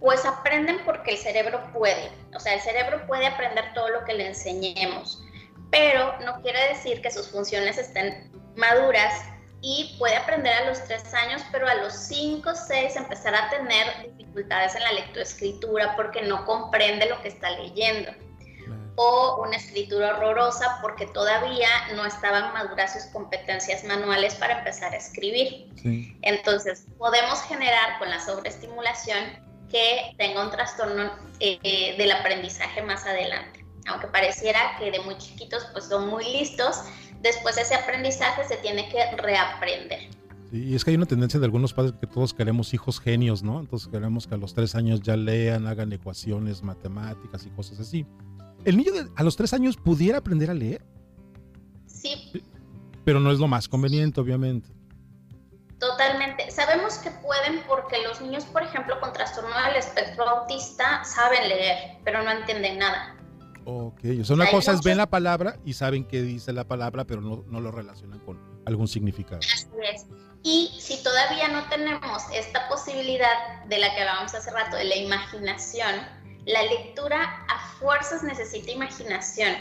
[0.00, 2.10] pues aprenden porque el cerebro puede.
[2.34, 5.22] O sea, el cerebro puede aprender todo lo que le enseñemos,
[5.70, 9.22] pero no quiere decir que sus funciones estén maduras
[9.60, 14.12] y puede aprender a los tres años, pero a los cinco, seis empezar a tener
[14.16, 18.12] dificultades en la lectoescritura porque no comprende lo que está leyendo
[18.96, 24.96] o una escritura horrorosa porque todavía no estaban maduras sus competencias manuales para empezar a
[24.96, 25.68] escribir.
[26.22, 33.64] Entonces, podemos generar con la sobreestimulación que tenga un trastorno eh, del aprendizaje más adelante.
[33.86, 36.82] Aunque pareciera que de muy chiquitos pues son muy listos,
[37.20, 40.08] después ese aprendizaje se tiene que reaprender.
[40.50, 43.42] Sí, y es que hay una tendencia de algunos padres que todos queremos hijos genios,
[43.42, 43.60] ¿no?
[43.60, 48.06] Entonces queremos que a los tres años ya lean, hagan ecuaciones matemáticas y cosas así.
[48.64, 50.84] ¿El niño a los tres años pudiera aprender a leer?
[51.86, 52.32] Sí.
[53.04, 54.68] Pero no es lo más conveniente, obviamente.
[55.78, 56.50] Totalmente.
[56.50, 61.98] Sabemos que pueden porque los niños, por ejemplo, con trastorno del espectro autista saben leer,
[62.04, 63.16] pero no entienden nada.
[63.66, 67.04] Ok, o sea, una cosa es ven la palabra y saben qué dice la palabra,
[67.04, 69.40] pero no, no lo relacionan con algún significado.
[69.40, 70.06] Así es.
[70.42, 74.96] Y si todavía no tenemos esta posibilidad de la que hablábamos hace rato, de la
[74.96, 75.94] imaginación,
[76.46, 79.54] la lectura a fuerzas necesita imaginación,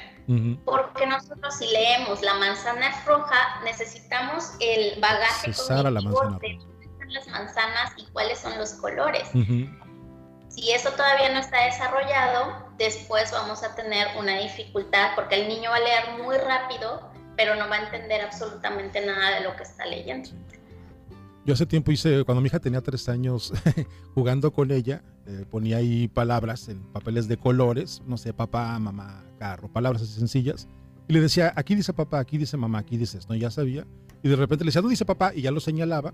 [0.65, 6.59] porque nosotros si leemos la manzana es roja, necesitamos el bagaje Cesar la manzana de
[7.09, 9.29] las manzanas y cuáles son los colores.
[10.49, 15.69] Si eso todavía no está desarrollado, después vamos a tener una dificultad porque el niño
[15.71, 19.63] va a leer muy rápido, pero no va a entender absolutamente nada de lo que
[19.63, 20.29] está leyendo.
[21.45, 23.51] Yo hace tiempo hice, cuando mi hija tenía tres años,
[24.13, 29.25] jugando con ella, eh, ponía ahí palabras en papeles de colores, no sé, papá, mamá,
[29.39, 30.67] carro, palabras así sencillas.
[31.07, 33.39] Y le decía, aquí dice papá, aquí dice mamá, aquí dice esto, ¿no?
[33.39, 33.85] Ya sabía.
[34.21, 36.13] Y de repente le decía, no dice papá, y ya lo señalaba,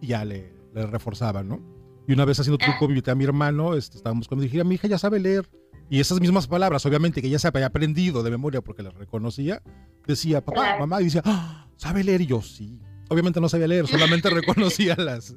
[0.00, 1.60] y ya le, le reforzaba, ¿no?
[2.06, 4.88] Y una vez haciendo truco, invité a mi hermano, este, estábamos cuando dije, mi hija
[4.88, 5.48] ya sabe leer.
[5.90, 9.62] Y esas mismas palabras, obviamente, que ya se había aprendido de memoria porque las reconocía,
[10.06, 11.68] decía, papá, mamá, y decía, ¡Ah!
[11.76, 12.22] ¿sabe leer?
[12.22, 15.34] Y yo, sí obviamente no sabía leer, solamente reconocía las,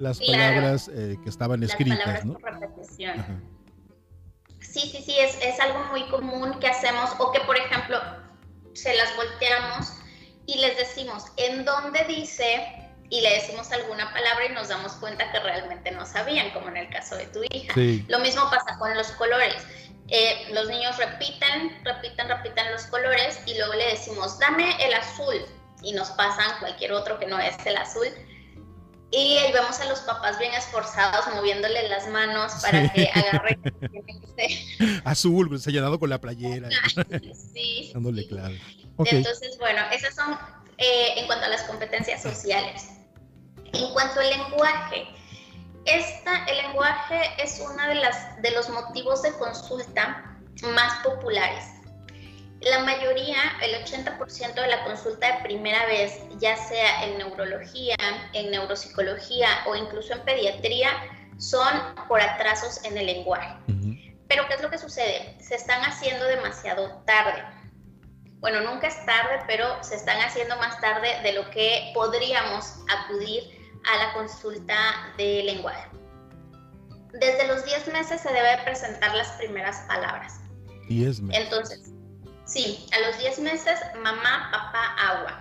[0.00, 2.24] las palabras eh, que estaban escritas.
[2.24, 2.38] ¿no?
[4.60, 7.98] Sí, sí, sí, es, es algo muy común que hacemos o que, por ejemplo,
[8.72, 9.92] se las volteamos
[10.46, 12.88] y les decimos, ¿en dónde dice?
[13.10, 16.76] Y le decimos alguna palabra y nos damos cuenta que realmente no sabían, como en
[16.76, 17.74] el caso de tu hija.
[18.08, 19.56] Lo mismo pasa con los colores.
[20.08, 25.36] Eh, los niños repiten, repiten, repiten los colores y luego le decimos, dame el azul
[25.82, 28.08] y nos pasan cualquier otro que no es el azul.
[29.12, 33.58] Y ahí vemos a los papás bien esforzados moviéndole las manos para que agarre
[35.04, 36.68] azul, se ha llenado con la playera.
[37.52, 37.90] sí.
[37.92, 38.60] Dándole clave.
[38.98, 40.38] Entonces, bueno, esas son
[40.78, 42.88] eh, en cuanto a las competencias sociales.
[43.72, 45.08] En cuanto al lenguaje,
[45.86, 51.79] esta, el lenguaje es uno de, las, de los motivos de consulta más populares
[52.60, 57.96] la mayoría, el 80% de la consulta de primera vez, ya sea en neurología,
[58.34, 60.90] en neuropsicología o incluso en pediatría,
[61.38, 63.56] son por atrasos en el lenguaje.
[64.28, 65.36] Pero ¿qué es lo que sucede?
[65.40, 67.42] Se están haciendo demasiado tarde.
[68.40, 73.42] Bueno, nunca es tarde, pero se están haciendo más tarde de lo que podríamos acudir
[73.90, 75.88] a la consulta de lenguaje.
[77.12, 80.40] Desde los 10 meses se debe presentar las primeras palabras.
[80.88, 81.44] 10 meses.
[81.44, 81.92] Entonces,
[82.50, 85.40] Sí, a los 10 meses, mamá, papá, agua,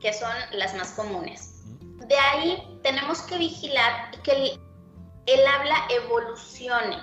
[0.00, 1.48] que son las más comunes.
[2.06, 4.60] de ahí tenemos que vigilar que el,
[5.28, 6.98] el habla evolucione.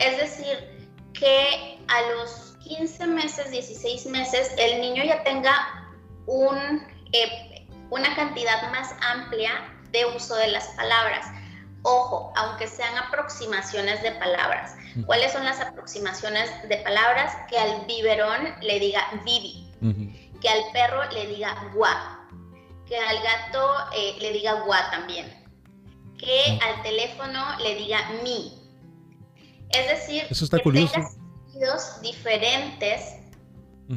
[0.00, 5.88] Es decir, que a los 15 meses, 16 meses, el niño ya tenga
[6.26, 6.58] un,
[7.12, 11.26] eh, una cantidad más amplia de uso de las palabras.
[11.82, 14.76] Ojo, aunque sean aproximaciones de palabras.
[15.06, 17.34] ¿Cuáles son las aproximaciones de palabras?
[17.48, 19.70] Que al biberón le diga bibi,
[20.40, 22.28] que al perro le diga gua,
[22.86, 25.26] que al gato eh, le diga gua también,
[26.18, 28.58] que al teléfono le diga mi.
[29.70, 30.94] Es decir, Eso está curioso.
[31.46, 33.16] sentidos diferentes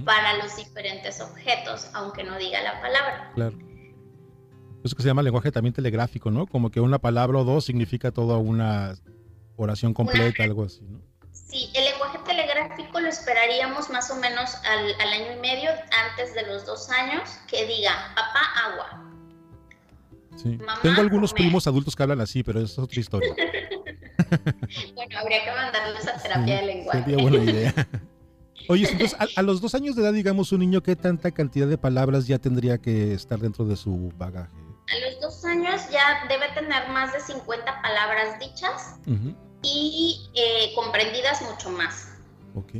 [0.06, 3.32] para los diferentes objetos, aunque no diga la palabra.
[3.36, 3.58] Claro.
[4.84, 6.46] Eso que se llama lenguaje también telegráfico, ¿no?
[6.46, 8.96] Como que una palabra o dos significa toda una
[9.56, 11.00] oración completa, algo así, ¿no?
[11.32, 15.70] Sí, el lenguaje telegráfico lo esperaríamos más o menos al, al, año y medio,
[16.10, 18.42] antes de los dos años, que diga, papá,
[18.72, 19.10] agua.
[20.36, 20.60] Sí.
[20.82, 23.34] Tengo algunos primos adultos que hablan así, pero eso es otra historia.
[24.96, 27.04] bueno, habría que mandarles a terapia de lenguaje.
[27.04, 27.88] Sería buena idea.
[28.68, 31.68] Oye, entonces, a, a, los dos años de edad, digamos, un niño, ¿qué tanta cantidad
[31.68, 34.64] de palabras ya tendría que estar dentro de su bagaje?
[34.92, 39.36] A los dos años ya debe tener más de 50 palabras dichas uh -huh.
[39.62, 42.10] y eh, comprendidas mucho más.
[42.56, 42.74] Ok.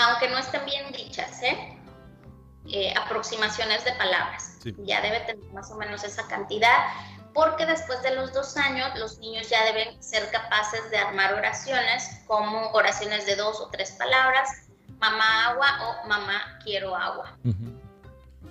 [0.00, 1.78] Aunque no estén bien dichas, ¿eh?
[2.70, 4.56] eh aproximaciones de palabras.
[4.62, 4.74] Sí.
[4.78, 6.78] Ya debe tener más o menos esa cantidad,
[7.34, 12.22] porque después de los dos años los niños ya deben ser capaces de armar oraciones
[12.26, 14.48] como oraciones de dos o tres palabras,
[14.98, 17.36] mamá agua o mamá quiero agua.
[17.44, 17.81] Uh -huh.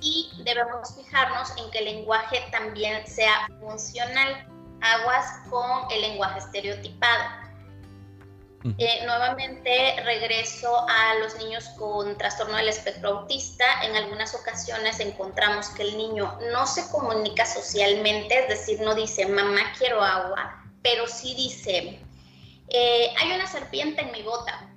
[0.01, 4.45] Y debemos fijarnos en que el lenguaje también sea funcional,
[4.81, 7.41] aguas con el lenguaje estereotipado.
[8.77, 13.65] Eh, nuevamente regreso a los niños con trastorno del espectro autista.
[13.83, 19.25] En algunas ocasiones encontramos que el niño no se comunica socialmente, es decir, no dice
[19.25, 21.99] mamá quiero agua, pero sí dice
[22.73, 24.69] eh, hay una serpiente en mi bota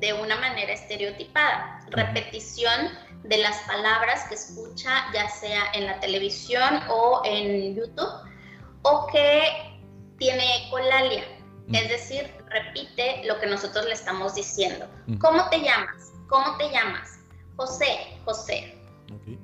[0.00, 1.80] de una manera estereotipada.
[1.90, 2.90] Repetición
[3.28, 8.12] de las palabras que escucha, ya sea en la televisión o en YouTube,
[8.82, 9.80] o que
[10.18, 11.24] tiene ecolalia,
[11.72, 14.88] es decir, repite lo que nosotros le estamos diciendo.
[15.20, 16.12] ¿Cómo te llamas?
[16.28, 17.18] ¿Cómo te llamas?
[17.56, 18.78] José, José.
[19.20, 19.38] Okay.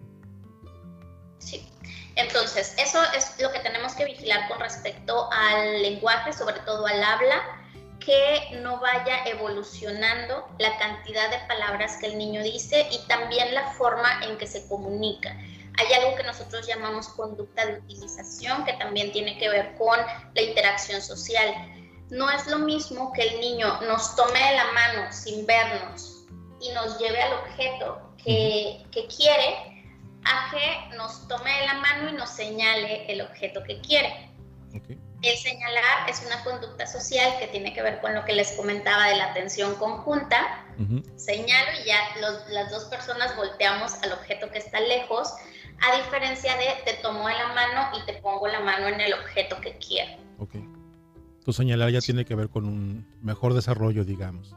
[1.38, 1.68] Sí.
[2.14, 7.03] Entonces, eso es lo que tenemos que vigilar con respecto al lenguaje, sobre todo al
[7.03, 7.62] habla
[8.05, 13.73] que no vaya evolucionando la cantidad de palabras que el niño dice y también la
[13.73, 15.31] forma en que se comunica.
[15.79, 19.99] Hay algo que nosotros llamamos conducta de utilización, que también tiene que ver con
[20.35, 21.55] la interacción social.
[22.11, 26.27] No es lo mismo que el niño nos tome de la mano sin vernos
[26.61, 29.88] y nos lleve al objeto que, que quiere,
[30.25, 34.32] a que nos tome de la mano y nos señale el objeto que quiere.
[35.22, 39.06] El señalar es una conducta social que tiene que ver con lo que les comentaba
[39.06, 40.66] de la atención conjunta.
[40.78, 41.16] Uh -huh.
[41.16, 45.32] Señalo y ya los, las dos personas volteamos al objeto que está lejos,
[45.80, 49.14] a diferencia de te tomo de la mano y te pongo la mano en el
[49.14, 50.20] objeto que quiero.
[50.38, 50.56] Ok.
[51.44, 54.56] Tu señalar ya tiene que ver con un mejor desarrollo, digamos.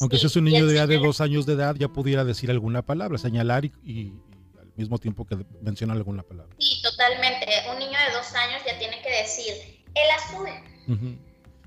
[0.00, 2.24] Aunque sí, si es un niño de, edad de dos años de edad, ya pudiera
[2.24, 4.12] decir alguna palabra, señalar y, y
[4.58, 6.54] al mismo tiempo que menciona alguna palabra.
[6.58, 7.46] Sí, totalmente.
[7.70, 10.48] Un niño de dos años ya tiene que decir el azul.
[10.88, 11.18] Uh -huh.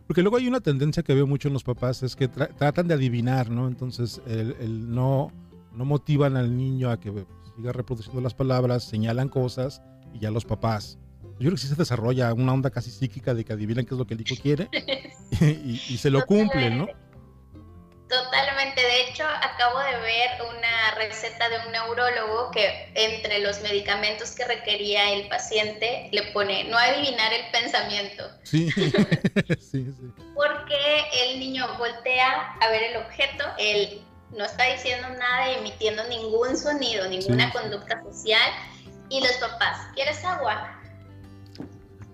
[0.07, 2.87] Porque luego hay una tendencia que veo mucho en los papás, es que tra tratan
[2.87, 3.67] de adivinar, ¿no?
[3.67, 5.31] Entonces, el, el no,
[5.73, 7.11] no, motivan al niño a que
[7.55, 9.81] siga reproduciendo las palabras, señalan cosas
[10.13, 10.99] y ya los papás.
[11.23, 13.97] Yo creo que sí se desarrolla una onda casi psíquica de que adivinan qué es
[13.97, 14.69] lo que el hijo quiere
[15.41, 16.87] y, y, se lo cumplen, ¿no?
[18.23, 18.81] Totalmente.
[18.81, 24.45] De hecho, acabo de ver una receta de un neurólogo que entre los medicamentos que
[24.45, 28.29] requería el paciente le pone no adivinar el pensamiento.
[28.43, 28.93] Sí, sí,
[29.59, 29.93] sí.
[30.33, 34.01] Porque el niño voltea a ver el objeto, él
[34.31, 37.57] no está diciendo nada, emitiendo ningún sonido, ninguna sí.
[37.57, 38.49] conducta social.
[39.09, 40.81] Y los papás, ¿quieres agua?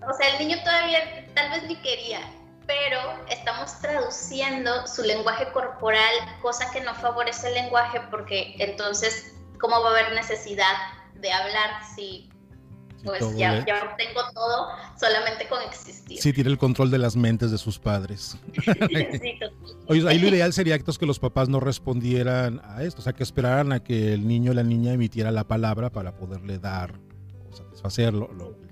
[0.09, 2.21] O sea, el niño todavía tal vez ni quería,
[2.67, 9.81] pero estamos traduciendo su lenguaje corporal, cosa que no favorece el lenguaje porque entonces, ¿cómo
[9.81, 10.73] va a haber necesidad
[11.15, 12.29] de hablar si
[13.03, 14.67] pues ya, ya obtengo todo
[14.99, 16.19] solamente con existir?
[16.19, 18.37] Sí, tiene el control de las mentes de sus padres.
[18.65, 19.39] sí,
[19.87, 23.23] Oye, ahí lo ideal sería que los papás no respondieran a esto, o sea, que
[23.23, 26.99] esperaran a que el niño o la niña emitiera la palabra para poderle dar
[27.49, 28.70] o satisfacer lo, lo el.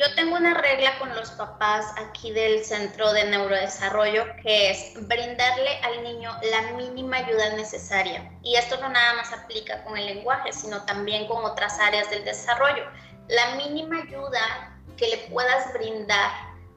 [0.00, 5.76] Yo tengo una regla con los papás aquí del Centro de Neurodesarrollo que es brindarle
[5.82, 8.32] al niño la mínima ayuda necesaria.
[8.42, 12.24] Y esto no nada más aplica con el lenguaje, sino también con otras áreas del
[12.24, 12.84] desarrollo.
[13.28, 16.30] la mínima ayuda que le puedas brindar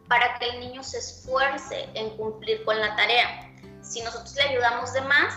[0.10, 3.50] para que el niño se esfuerce en cumplir con la tarea.
[3.82, 5.34] Si nosotros le ayudamos de más,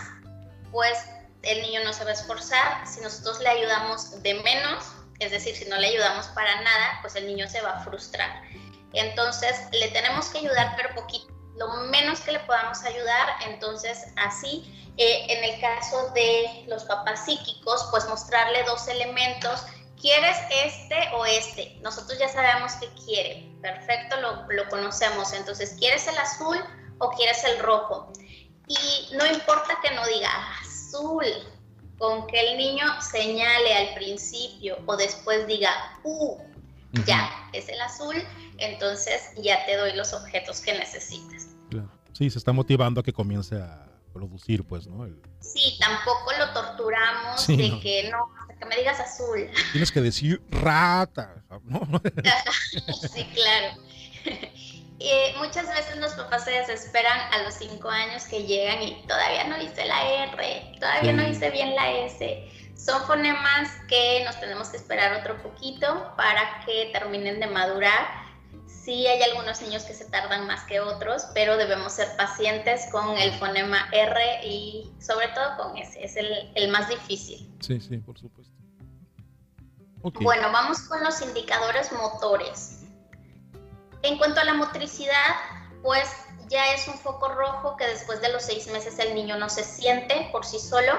[0.73, 1.05] pues
[1.41, 2.85] el niño no se va a esforzar.
[2.85, 7.15] Si nosotros le ayudamos de menos, es decir, si no le ayudamos para nada, pues
[7.15, 8.41] el niño se va a frustrar.
[8.93, 13.29] Entonces, le tenemos que ayudar, pero poquito, lo menos que le podamos ayudar.
[13.47, 19.65] Entonces, así, eh, en el caso de los papás psíquicos, pues mostrarle dos elementos.
[19.99, 21.75] ¿Quieres este o este?
[21.81, 23.51] Nosotros ya sabemos que quiere.
[23.61, 25.33] Perfecto, lo, lo conocemos.
[25.33, 26.57] Entonces, ¿quieres el azul
[26.99, 28.11] o quieres el rojo?
[28.67, 30.29] Y no importa que no diga
[30.61, 31.25] azul,
[31.97, 35.71] con que el niño señale al principio o después diga,
[36.03, 36.37] uh,
[37.05, 38.15] ya, es el azul,
[38.57, 41.47] entonces ya te doy los objetos que necesitas.
[41.69, 41.89] Claro.
[42.13, 45.07] Sí, se está motivando a que comience a producir, pues, ¿no?
[45.39, 49.47] Sí, tampoco lo torturamos de que no, hasta que me digas azul.
[49.71, 51.81] Tienes que decir rata, ¿no?
[53.13, 53.81] sí, claro.
[54.99, 59.43] Eh, muchas veces los papás se desesperan a los cinco años que llegan y todavía
[59.43, 62.49] no hice la R, todavía no hice bien la S.
[62.75, 68.07] Son fonemas que nos tenemos que esperar otro poquito para que terminen de madurar.
[68.65, 73.17] Sí hay algunos niños que se tardan más que otros, pero debemos ser pacientes con
[73.17, 77.53] el fonema R y sobre todo con ese, es el, el más difícil.
[77.59, 78.53] Sí, sí, por supuesto.
[80.01, 82.76] Bueno, vamos con los indicadores motores.
[84.03, 85.35] En cuanto a la motricidad,
[85.81, 86.09] pues
[86.49, 89.63] ya es un foco rojo que después de los seis meses el niño no se
[89.63, 90.93] siente por sí solo.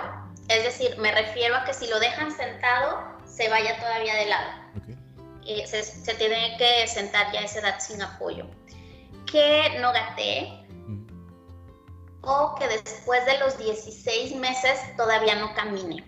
[0.48, 4.50] Es decir, me refiero a que si lo dejan sentado, se vaya todavía de lado.
[5.46, 8.46] Eh, se, tiene que sentar ya a esa edad sin apoyo.
[9.30, 10.66] Que no gatee.
[12.22, 16.04] O que después de los 16 meses todavía no camine.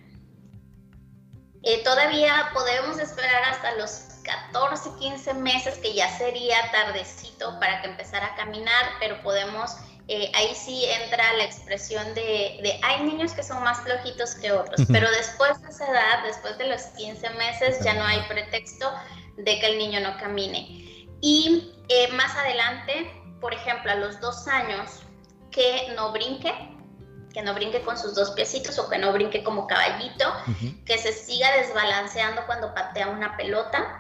[1.63, 7.89] Eh, todavía podemos esperar hasta los 14, 15 meses, que ya sería tardecito para que
[7.89, 9.77] empezara a caminar, pero podemos,
[10.09, 14.87] eh, ahí sí entra la expresión de, hay niños que son más flojitos que otros,
[14.91, 18.93] pero después de esa edad, después de los 15 meses, ya no hay pretexto
[19.37, 21.09] de que el niño no camine.
[21.21, 23.11] Y eh, más adelante,
[23.41, 25.03] por ejemplo, a los dos años,
[25.51, 26.53] que no brinque,
[27.33, 30.33] que no brinque con sus dos piecitos o que no brinque como caballito,
[30.85, 34.00] que se siga desbalanceando cuando patea una pelota,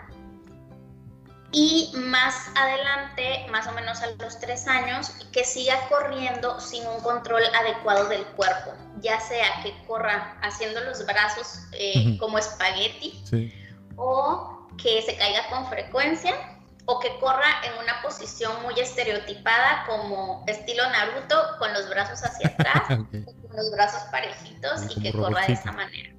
[1.52, 7.00] y más adelante, más o menos a los tres años, que siga corriendo sin un
[7.00, 13.22] control adecuado del cuerpo, ya sea que corra haciendo los brazos eh, como espagueti
[13.96, 16.34] o que se caiga con frecuencia
[16.86, 22.48] o que corra en una posición muy estereotipada como estilo Naruto con los brazos hacia
[22.58, 26.14] atrás, con los brazos parejitos y que corra de esa manera.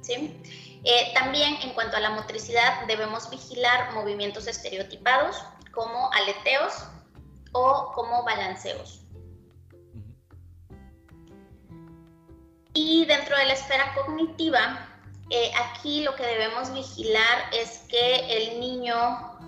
[0.00, 0.40] ¿Sí?
[0.84, 6.72] Eh, también en cuanto a la motricidad debemos vigilar movimientos estereotipados como aleteos
[7.52, 9.00] o como balanceos.
[12.74, 14.88] Y dentro de la esfera cognitiva,
[15.30, 19.38] eh, aquí lo que debemos vigilar es que el niño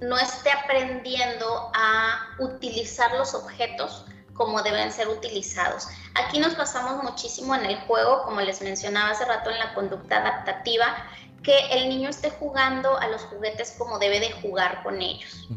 [0.00, 4.06] no esté aprendiendo a utilizar los objetos
[4.38, 5.88] como deben ser utilizados.
[6.14, 10.18] Aquí nos basamos muchísimo en el juego, como les mencionaba hace rato en la conducta
[10.18, 10.96] adaptativa,
[11.42, 15.48] que el niño esté jugando a los juguetes como debe de jugar con ellos.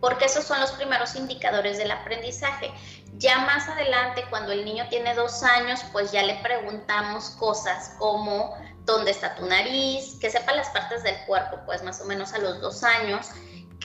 [0.00, 2.72] Porque esos son los primeros indicadores del aprendizaje.
[3.18, 8.56] Ya más adelante, cuando el niño tiene dos años, pues ya le preguntamos cosas como
[8.84, 12.38] dónde está tu nariz, que sepa las partes del cuerpo, pues más o menos a
[12.38, 13.30] los dos años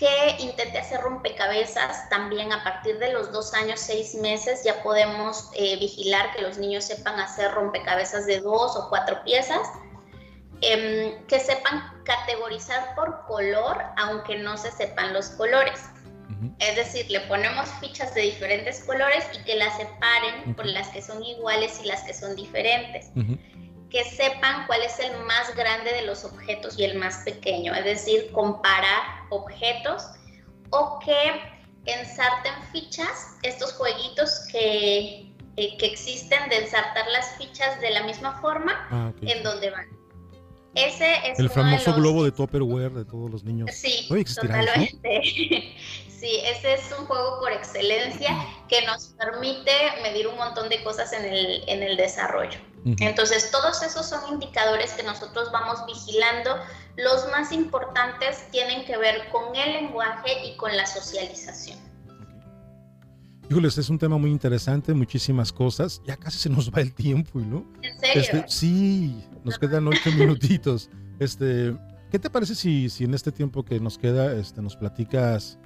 [0.02, 5.52] que intente hacer rompecabezas también a partir de los dos años, seis meses, ya podemos
[5.54, 9.62] eh, vigilar que los niños sepan hacer rompecabezas de dos o cuatro piezas,
[10.62, 15.80] em, que sepan categorizar por color, aunque no se sepan los colores.
[16.58, 21.04] Es decir, le ponemos fichas de diferentes colores y que las separen por las que
[21.04, 23.12] son iguales y las que son diferentes
[23.92, 27.84] que sepan cuál es el más grande de los objetos y el más pequeño, es
[27.84, 30.04] decir, comparar objetos
[30.70, 31.42] o que
[31.86, 38.40] ensarten fichas, estos jueguitos que, eh, que existen de ensartar las fichas de la misma
[38.40, 39.88] forma ah, en donde van.
[40.74, 43.70] Ese es el famoso globo de Tupperware de todos los niños.
[43.74, 45.22] Sí, totalmente.
[46.08, 48.38] sí, ese es un juego por excelencia
[48.70, 49.72] que nos permite
[50.02, 52.58] medir un montón de cosas en el, en el desarrollo.
[52.86, 56.56] Entonces, todos esos son indicadores que nosotros vamos vigilando.
[56.98, 61.78] Los más importantes tienen que ver con el lenguaje y con la socialización.
[63.50, 66.02] Híjoles, es un tema muy interesante, muchísimas cosas.
[66.08, 67.66] Ya casi se nos va el tiempo, ¿no?
[67.82, 68.22] ¿En serio?
[68.22, 70.90] Este, sí, nos quedan ocho minutitos.
[71.20, 71.76] Este,
[72.10, 75.60] ¿Qué te parece si, si en este tiempo que nos queda este, nos platicas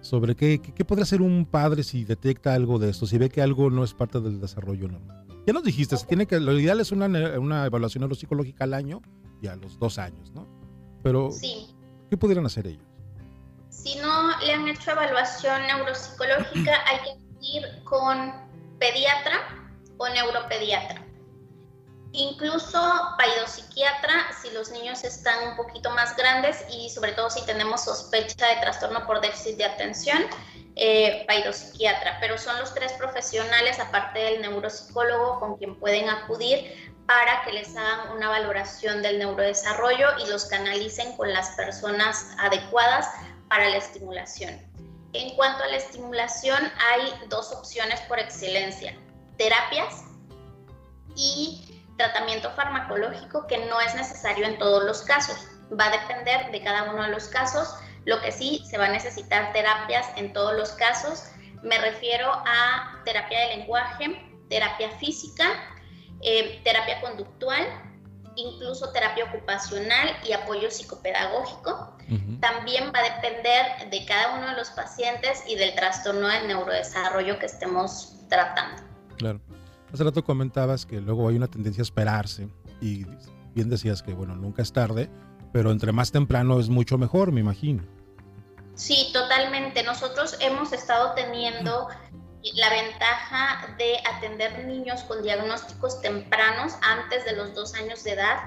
[0.00, 3.40] sobre qué, qué, podría hacer un padre si detecta algo de esto, si ve que
[3.40, 5.21] algo no es parte del desarrollo normal?
[5.46, 7.06] Ya nos dijiste, tiene que, lo ideal es una,
[7.38, 9.02] una evaluación neuropsicológica al año
[9.40, 10.46] y a los dos años, ¿no?
[11.02, 11.30] Pero,
[12.08, 12.86] ¿qué pudieran hacer ellos?
[13.68, 18.32] Si no le han hecho evaluación neuropsicológica, hay que ir con
[18.78, 19.40] pediatra
[19.98, 21.04] o neuropediatra.
[22.12, 22.78] Incluso
[23.16, 28.46] paidopsiquiatra si los niños están un poquito más grandes y sobre todo si tenemos sospecha
[28.48, 30.22] de trastorno por déficit de atención,
[30.76, 32.18] eh, paidopsiquiatra.
[32.20, 37.76] Pero son los tres profesionales, aparte del neuropsicólogo, con quien pueden acudir para que les
[37.76, 43.08] hagan una valoración del neurodesarrollo y los canalicen con las personas adecuadas
[43.48, 44.60] para la estimulación.
[45.12, 48.96] En cuanto a la estimulación, hay dos opciones por excelencia,
[49.36, 50.04] terapias
[51.16, 55.36] y tratamiento farmacológico que no es necesario en todos los casos.
[55.78, 57.74] Va a depender de cada uno de los casos.
[58.04, 61.24] Lo que sí se va a necesitar terapias en todos los casos.
[61.62, 64.06] Me refiero a terapia de lenguaje,
[64.48, 65.44] terapia física,
[66.20, 67.66] eh, terapia conductual,
[68.36, 71.96] incluso terapia ocupacional y apoyo psicopedagógico.
[72.40, 77.38] También va a depender de cada uno de los pacientes y del trastorno del neurodesarrollo
[77.38, 78.82] que estemos tratando.
[79.16, 79.40] Claro.
[79.92, 82.48] Hace rato comentabas que luego hay una tendencia a esperarse
[82.80, 83.06] y
[83.54, 85.10] bien decías que, bueno, nunca es tarde,
[85.52, 87.82] pero entre más temprano es mucho mejor, me imagino.
[88.74, 89.82] Sí, totalmente.
[89.82, 91.88] Nosotros hemos estado teniendo
[92.54, 98.38] la ventaja de atender niños con diagnósticos tempranos antes de los dos años de edad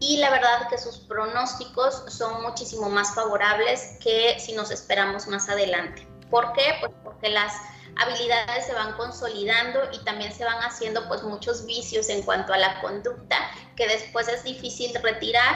[0.00, 5.48] y la verdad que sus pronósticos son muchísimo más favorables que si nos esperamos más
[5.48, 6.06] adelante.
[6.30, 6.74] ¿Por qué?
[6.80, 7.52] Pues porque las
[7.96, 12.58] habilidades se van consolidando y también se van haciendo pues muchos vicios en cuanto a
[12.58, 13.36] la conducta
[13.76, 15.54] que después es difícil retirar,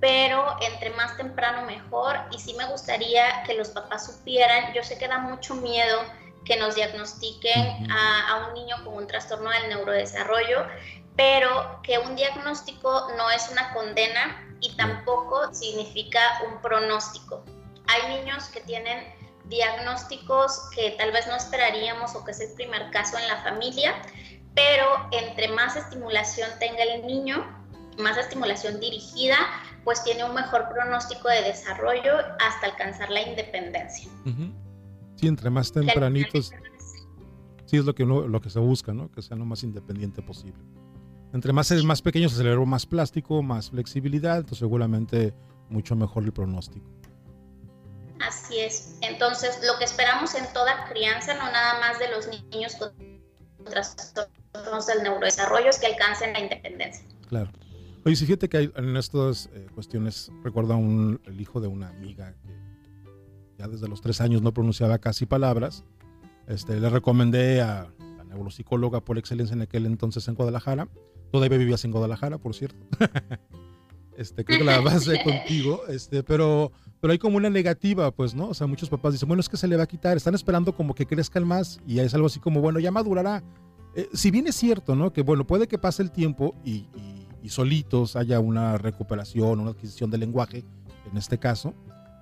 [0.00, 4.98] pero entre más temprano mejor y sí me gustaría que los papás supieran, yo sé
[4.98, 6.00] que da mucho miedo
[6.44, 10.66] que nos diagnostiquen a, a un niño con un trastorno del neurodesarrollo,
[11.16, 17.44] pero que un diagnóstico no es una condena y tampoco significa un pronóstico.
[17.88, 19.12] Hay niños que tienen
[19.48, 23.94] diagnósticos que tal vez no esperaríamos o que es el primer caso en la familia,
[24.54, 27.57] pero entre más estimulación tenga el niño,
[27.98, 29.36] más estimulación dirigida,
[29.84, 34.10] pues tiene un mejor pronóstico de desarrollo hasta alcanzar la independencia.
[35.16, 36.52] Sí, entre más tempranitos,
[37.66, 39.10] sí es lo que, lo que se busca, ¿no?
[39.10, 40.62] Que sea lo más independiente posible.
[41.32, 45.34] Entre más, más pequeños, aceleró más plástico, más flexibilidad, entonces seguramente
[45.68, 46.86] mucho mejor el pronóstico.
[48.20, 48.96] Así es.
[49.02, 52.92] Entonces, lo que esperamos en toda crianza, no nada más de los niños con
[53.64, 57.04] trastornos del neurodesarrollo, es que alcancen la independencia.
[57.28, 57.50] Claro.
[58.08, 61.90] Oye, si fíjate que hay, en estas eh, cuestiones, recuerda un, el hijo de una
[61.90, 62.48] amiga que
[63.58, 65.84] ya desde los tres años no pronunciaba casi palabras.
[66.46, 70.88] Este, le recomendé a la neuropsicóloga por excelencia en aquel entonces en Guadalajara.
[71.30, 72.78] Todavía vivías en Guadalajara, por cierto.
[74.16, 78.48] este, creo que la base contigo, este, pero pero hay como una negativa, pues, ¿no?
[78.48, 80.74] O sea, muchos papás dicen, bueno, es que se le va a quitar, están esperando
[80.74, 83.44] como que crezcan más y es algo así como, bueno, ya madurará.
[83.94, 85.12] Eh, si bien es cierto, ¿no?
[85.12, 86.86] Que bueno, puede que pase el tiempo y,
[87.46, 90.64] solitos haya una recuperación, una adquisición del lenguaje,
[91.10, 91.74] en este caso.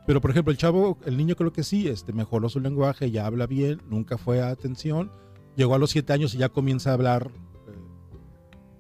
[0.07, 3.27] Pero, por ejemplo, el chavo, el niño creo que sí, este, mejoró su lenguaje, ya
[3.27, 5.11] habla bien, nunca fue a atención,
[5.57, 7.31] llegó a los siete años y ya comienza a hablar
[7.67, 7.73] eh,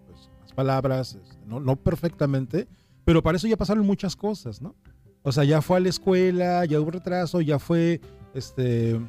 [0.06, 1.58] pues, más palabras, este, ¿no?
[1.58, 2.68] no perfectamente,
[3.04, 4.76] pero para eso ya pasaron muchas cosas, ¿no?
[5.22, 8.00] O sea, ya fue a la escuela, ya hubo retraso, ya fue
[8.34, 9.00] este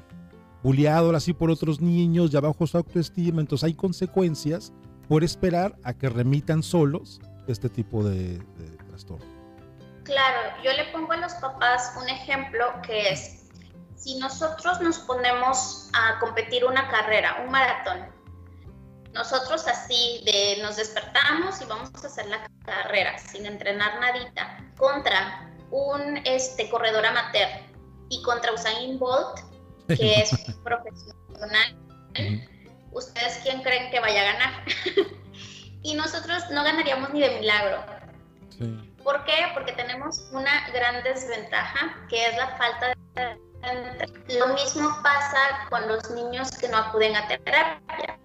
[0.63, 4.73] bulleado así por otros niños, ya bajó su autoestima, entonces hay consecuencias
[5.08, 8.39] por esperar a que remitan solos este tipo de,
[8.89, 9.26] trastorno.
[10.03, 13.49] Claro, yo le pongo a los papás un ejemplo que es,
[13.95, 18.05] si nosotros nos ponemos a competir una carrera, un maratón,
[19.14, 25.51] nosotros así de nos despertamos y vamos a hacer la carrera sin entrenar nadita contra
[25.72, 27.49] un este, corredor amateur
[28.10, 29.39] y contra Usain Bolt,
[29.88, 30.30] que es
[30.64, 31.78] profesional,
[32.98, 34.64] ¿ustedes quién creen que vaya a ganar?
[35.84, 37.84] y nosotros no ganaríamos ni de milagro.
[39.04, 39.52] ¿Por qué?
[39.54, 44.38] Porque tenemos una gran desventaja, que es la falta de...
[44.38, 48.18] Lo mismo pasa con los niños que no acuden a terapia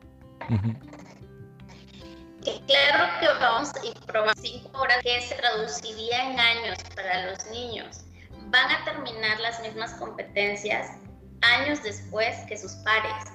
[2.45, 7.47] que claro que vamos a probar cinco horas que se traduciría en años para los
[7.47, 8.05] niños.
[8.47, 10.91] Van a terminar las mismas competencias
[11.43, 13.32] años después que sus pares,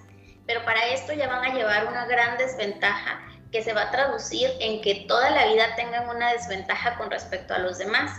[0.47, 3.21] pero para esto ya van a llevar una gran desventaja
[3.51, 7.53] que se va a traducir en que toda la vida tengan una desventaja con respecto
[7.53, 8.11] a los demás.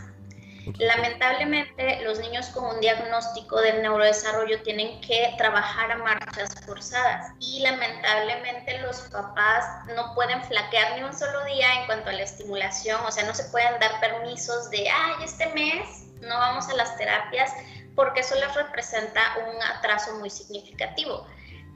[0.78, 7.60] Lamentablemente, los niños con un diagnóstico del neurodesarrollo tienen que trabajar a marchas forzadas y
[7.60, 9.64] lamentablemente los papás
[9.96, 13.34] no pueden flaquear ni un solo día en cuanto a la estimulación, o sea, no
[13.34, 17.50] se pueden dar permisos de, ay, este mes no vamos a las terapias
[17.94, 21.26] porque eso les representa un atraso muy significativo.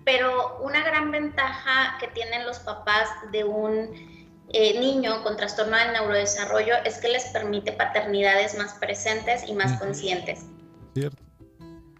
[0.04, 3.90] Pero una gran ventaja que tienen los papás de un
[4.54, 9.78] eh, niño con trastorno del neurodesarrollo es que les permite paternidades más presentes y más
[9.78, 10.44] conscientes.
[10.94, 11.22] Cierto.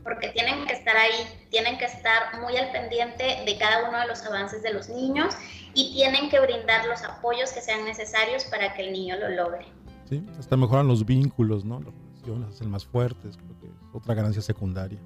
[0.02, 4.06] Porque tienen que estar ahí, tienen que estar muy al pendiente de cada uno de
[4.08, 5.34] los avances de los niños
[5.74, 9.64] y tienen que brindar los apoyos que sean necesarios para que el niño lo logre.
[10.10, 11.80] Sí, hasta mejoran los vínculos, ¿no?
[11.80, 14.98] Las relaciones hacen más fuertes, creo que es otra ganancia secundaria.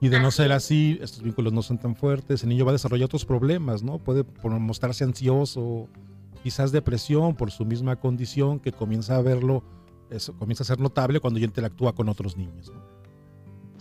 [0.00, 2.72] Y de no ser así, estos vínculos no son tan fuertes, el niño va a
[2.72, 3.98] desarrollar otros problemas, ¿no?
[3.98, 5.88] Puede mostrarse ansioso,
[6.42, 9.64] quizás depresión por su misma condición, que comienza a verlo,
[10.10, 12.72] eso, comienza a ser notable cuando ya interactúa con otros niños.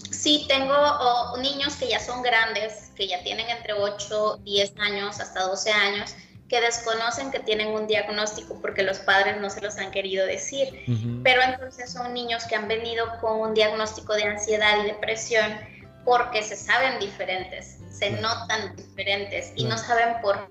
[0.10, 0.74] Sí, tengo
[1.42, 6.16] niños que ya son grandes, que ya tienen entre 8, 10 años, hasta 12 años,
[6.50, 10.68] que desconocen que tienen un diagnóstico porque los padres no se los han querido decir.
[11.24, 15.46] Pero entonces son niños que han venido con un diagnóstico de ansiedad y depresión
[16.08, 20.50] porque se saben diferentes, se notan diferentes y no saben por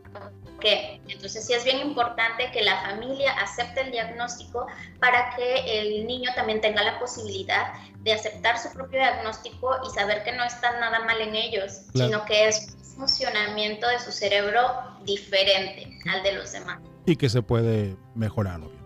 [0.61, 1.01] qué.
[1.09, 4.67] Entonces sí es bien importante que la familia acepte el diagnóstico
[5.01, 10.25] para que el niño también tenga la posibilidad de aceptar su propio diagnóstico y saber
[10.25, 14.61] que no está nada mal en ellos, sino que es un funcionamiento de su cerebro
[15.07, 16.83] diferente al de los demás.
[17.07, 18.77] Y que se puede mejorar, obvio.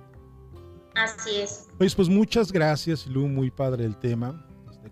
[0.95, 1.67] Así es.
[1.79, 4.47] Pues, pues muchas gracias, Lu, muy padre el tema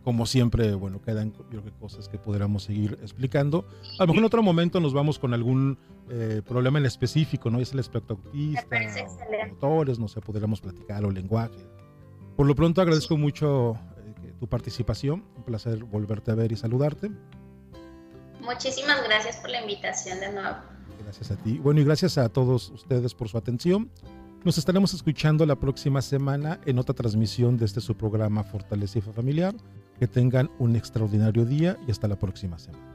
[0.08, 3.68] como siempre, bueno, quedan creo que cosas que podríamos seguir explicando.
[3.98, 5.76] A lo mejor en otro momento nos vamos con algún
[6.08, 7.60] eh, problema en específico, ¿no?
[7.60, 8.78] Es el espectro autista,
[9.50, 11.58] motores, no sé, podríamos platicar o lenguaje.
[12.38, 13.74] Por lo pronto agradezco mucho
[14.24, 17.10] eh, tu participación, un placer volverte a ver y saludarte.
[18.40, 20.56] Muchísimas gracias por la invitación de nuevo.
[21.04, 21.58] Gracias a ti.
[21.58, 23.90] Bueno, y gracias a todos ustedes por su atención.
[24.42, 29.54] Nos estaremos escuchando la próxima semana en otra transmisión de este su programa Fortaleza Familiar.
[29.98, 32.88] Que tengan un extraordinario día y hasta la próxima semana.